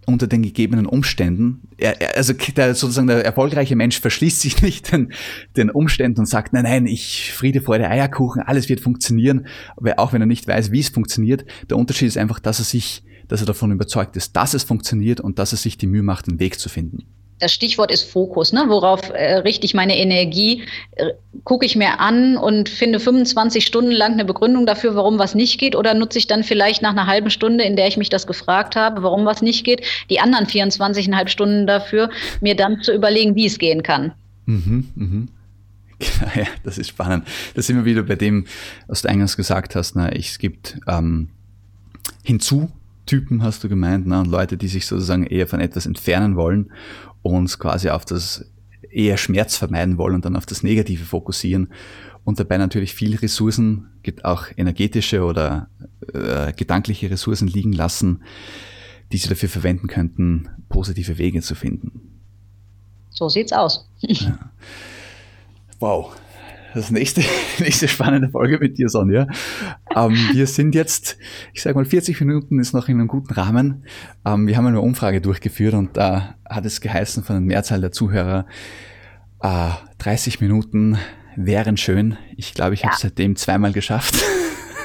[0.06, 1.68] unter den gegebenen Umständen.
[1.76, 5.12] Er, er, also der, sozusagen der erfolgreiche Mensch verschließt sich nicht den,
[5.56, 9.46] den Umständen und sagt, nein, nein, ich Friede, Freude, Eierkuchen, alles wird funktionieren,
[9.76, 11.44] aber auch wenn er nicht weiß, wie es funktioniert.
[11.68, 15.20] Der Unterschied ist einfach, dass er sich, dass er davon überzeugt ist, dass es funktioniert
[15.20, 17.06] und dass er sich die Mühe macht, einen Weg zu finden
[17.38, 18.52] das Stichwort ist Fokus.
[18.52, 18.64] Ne?
[18.68, 20.62] Worauf äh, richte ich meine Energie?
[20.92, 21.12] Äh,
[21.44, 25.60] Gucke ich mir an und finde 25 Stunden lang eine Begründung dafür, warum was nicht
[25.60, 25.76] geht?
[25.76, 28.74] Oder nutze ich dann vielleicht nach einer halben Stunde, in der ich mich das gefragt
[28.74, 32.10] habe, warum was nicht geht, die anderen 24,5 Stunden dafür,
[32.40, 34.12] mir dann zu überlegen, wie es gehen kann?
[34.46, 35.28] Mhm, mhm.
[36.34, 37.26] Ja, das ist spannend.
[37.54, 38.46] Da sind wir wieder bei dem,
[38.86, 39.94] was du eingangs gesagt hast.
[39.94, 40.10] Ne?
[40.16, 41.28] Es gibt ähm,
[42.22, 42.70] hinzu
[43.06, 44.18] Typen, hast du gemeint, ne?
[44.18, 46.72] und Leute, die sich sozusagen eher von etwas entfernen wollen
[47.32, 48.44] uns quasi auf das
[48.90, 51.68] eher Schmerz vermeiden wollen und dann auf das Negative fokussieren
[52.24, 53.88] und dabei natürlich viel Ressourcen,
[54.22, 55.68] auch energetische oder
[56.12, 58.22] äh, gedankliche Ressourcen liegen lassen,
[59.12, 62.20] die sie dafür verwenden könnten, positive Wege zu finden.
[63.10, 63.88] So sieht's aus.
[64.00, 64.38] Ja.
[65.78, 66.16] Wow,
[66.76, 67.22] das nächste,
[67.58, 69.26] nächste spannende Folge mit dir, Sonja.
[69.94, 71.16] Ähm, wir sind jetzt,
[71.52, 73.84] ich sage mal, 40 Minuten ist noch in einem guten Rahmen.
[74.24, 77.92] Ähm, wir haben eine Umfrage durchgeführt und da hat es geheißen von der Mehrzahl der
[77.92, 78.46] Zuhörer,
[79.42, 80.98] äh, 30 Minuten
[81.34, 82.16] wären schön.
[82.36, 82.86] Ich glaube, ich ja.
[82.86, 84.14] habe es seitdem zweimal geschafft.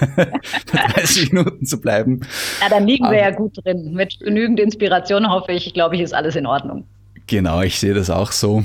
[0.65, 2.21] 30 Minuten zu bleiben.
[2.61, 3.93] Ja, dann liegen wir ja gut drin.
[3.93, 6.85] Mit genügend Inspiration hoffe ich, glaube ich, ist alles in Ordnung.
[7.27, 8.63] Genau, ich sehe das auch so.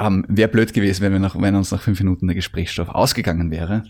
[0.00, 3.50] Ähm, Wäre blöd gewesen, wenn, wir nach, wenn uns nach fünf Minuten der Gesprächsstoff ausgegangen
[3.50, 3.82] wäre.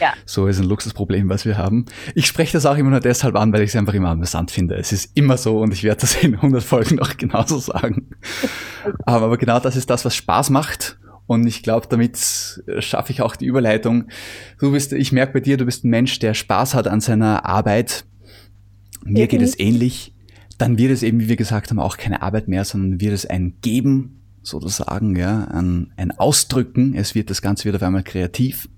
[0.00, 0.14] Ja.
[0.24, 1.84] So ist ein Luxusproblem, was wir haben.
[2.14, 4.76] Ich spreche das auch immer nur deshalb an, weil ich es einfach immer amüsant finde.
[4.76, 8.08] Es ist immer so und ich werde das in 100 Folgen noch genauso sagen.
[9.04, 10.98] Aber genau das ist das, was Spaß macht.
[11.26, 12.18] Und ich glaube, damit
[12.78, 14.06] schaffe ich auch die Überleitung.
[14.58, 17.46] Du bist, ich merke bei dir, du bist ein Mensch, der Spaß hat an seiner
[17.46, 18.04] Arbeit.
[19.04, 20.14] Mir geht es ähnlich.
[20.58, 23.26] Dann wird es eben, wie wir gesagt haben, auch keine Arbeit mehr, sondern wird es
[23.26, 26.94] ein Geben sozusagen, ja, ein, ein Ausdrücken.
[26.94, 28.68] Es wird das Ganze wird auf einmal kreativ.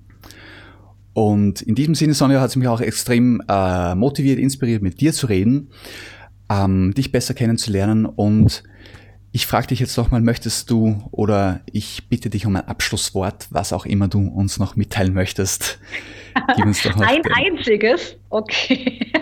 [1.15, 5.13] Und in diesem Sinne, Sonja, hat es mich auch extrem äh, motiviert, inspiriert, mit dir
[5.13, 5.71] zu reden,
[6.51, 8.07] ähm, dich besser kennenzulernen.
[8.07, 8.63] Und
[9.31, 13.73] ich frage dich jetzt nochmal, möchtest du oder ich bitte dich um ein Abschlusswort, was
[13.73, 15.79] auch immer du uns noch mitteilen möchtest.
[16.57, 17.33] Gib uns doch noch ein den.
[17.33, 19.13] einziges, okay.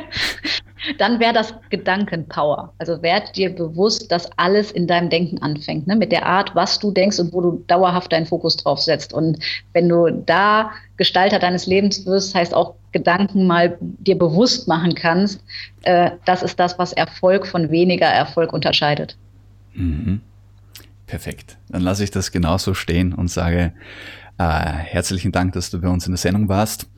[0.99, 2.73] Dann wäre das Gedankenpower.
[2.79, 5.97] Also werd dir bewusst, dass alles in deinem Denken anfängt, ne?
[5.97, 9.13] mit der Art, was du denkst und wo du dauerhaft deinen Fokus drauf setzt.
[9.13, 9.39] Und
[9.73, 15.43] wenn du da Gestalter deines Lebens wirst, heißt auch Gedanken mal dir bewusst machen kannst,
[15.83, 19.17] äh, das ist das, was Erfolg von weniger Erfolg unterscheidet.
[19.75, 20.21] Mhm.
[21.07, 21.57] Perfekt.
[21.69, 23.73] Dann lasse ich das genauso stehen und sage
[24.41, 26.89] äh, herzlichen Dank, dass du bei uns in der Sendung warst.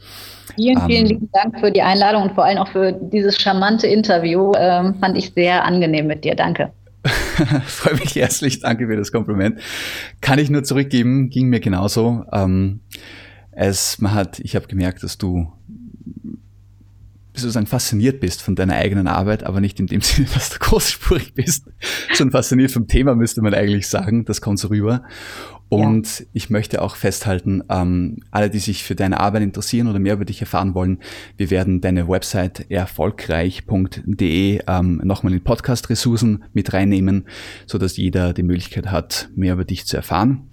[0.55, 3.89] Vielen, vielen ähm, lieben Dank für die Einladung und vor allem auch für dieses charmante
[3.89, 4.53] Interview.
[4.57, 6.37] Ähm, fand ich sehr angenehm mit dir.
[6.37, 6.71] Danke.
[7.65, 8.61] Freue mich herzlich.
[8.61, 9.59] Danke für das Kompliment.
[10.21, 11.31] Kann ich nur zurückgeben.
[11.31, 12.25] Ging mir genauso.
[12.33, 12.81] Ähm,
[13.51, 15.53] es, man hat, ich habe gemerkt, dass du
[17.35, 21.35] sozusagen fasziniert bist von deiner eigenen Arbeit, aber nicht in dem Sinne, dass du großspurig
[21.35, 21.65] bist,
[22.13, 24.25] sondern fasziniert vom Thema, müsste man eigentlich sagen.
[24.27, 25.03] Das kommt so rüber.
[25.73, 26.27] Und ja.
[26.35, 30.27] ich möchte auch festhalten, ähm, alle, die sich für deine Arbeit interessieren oder mehr über
[30.27, 30.99] dich erfahren wollen,
[31.39, 37.27] wir werden deine Website erfolgreich.de ähm, nochmal in Podcast-Ressourcen mit reinnehmen,
[37.65, 40.51] so dass jeder die Möglichkeit hat, mehr über dich zu erfahren.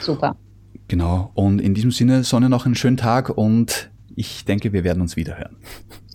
[0.00, 0.36] Super.
[0.88, 1.30] Genau.
[1.32, 5.16] Und in diesem Sinne, Sonne, noch einen schönen Tag und ich denke, wir werden uns
[5.16, 5.56] wiederhören.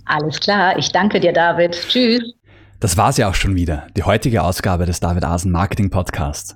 [0.06, 0.78] Alles klar.
[0.78, 1.72] Ich danke dir, David.
[1.90, 2.36] Tschüss.
[2.80, 6.56] Das war's ja auch schon wieder, die heutige Ausgabe des David Asen Marketing Podcasts.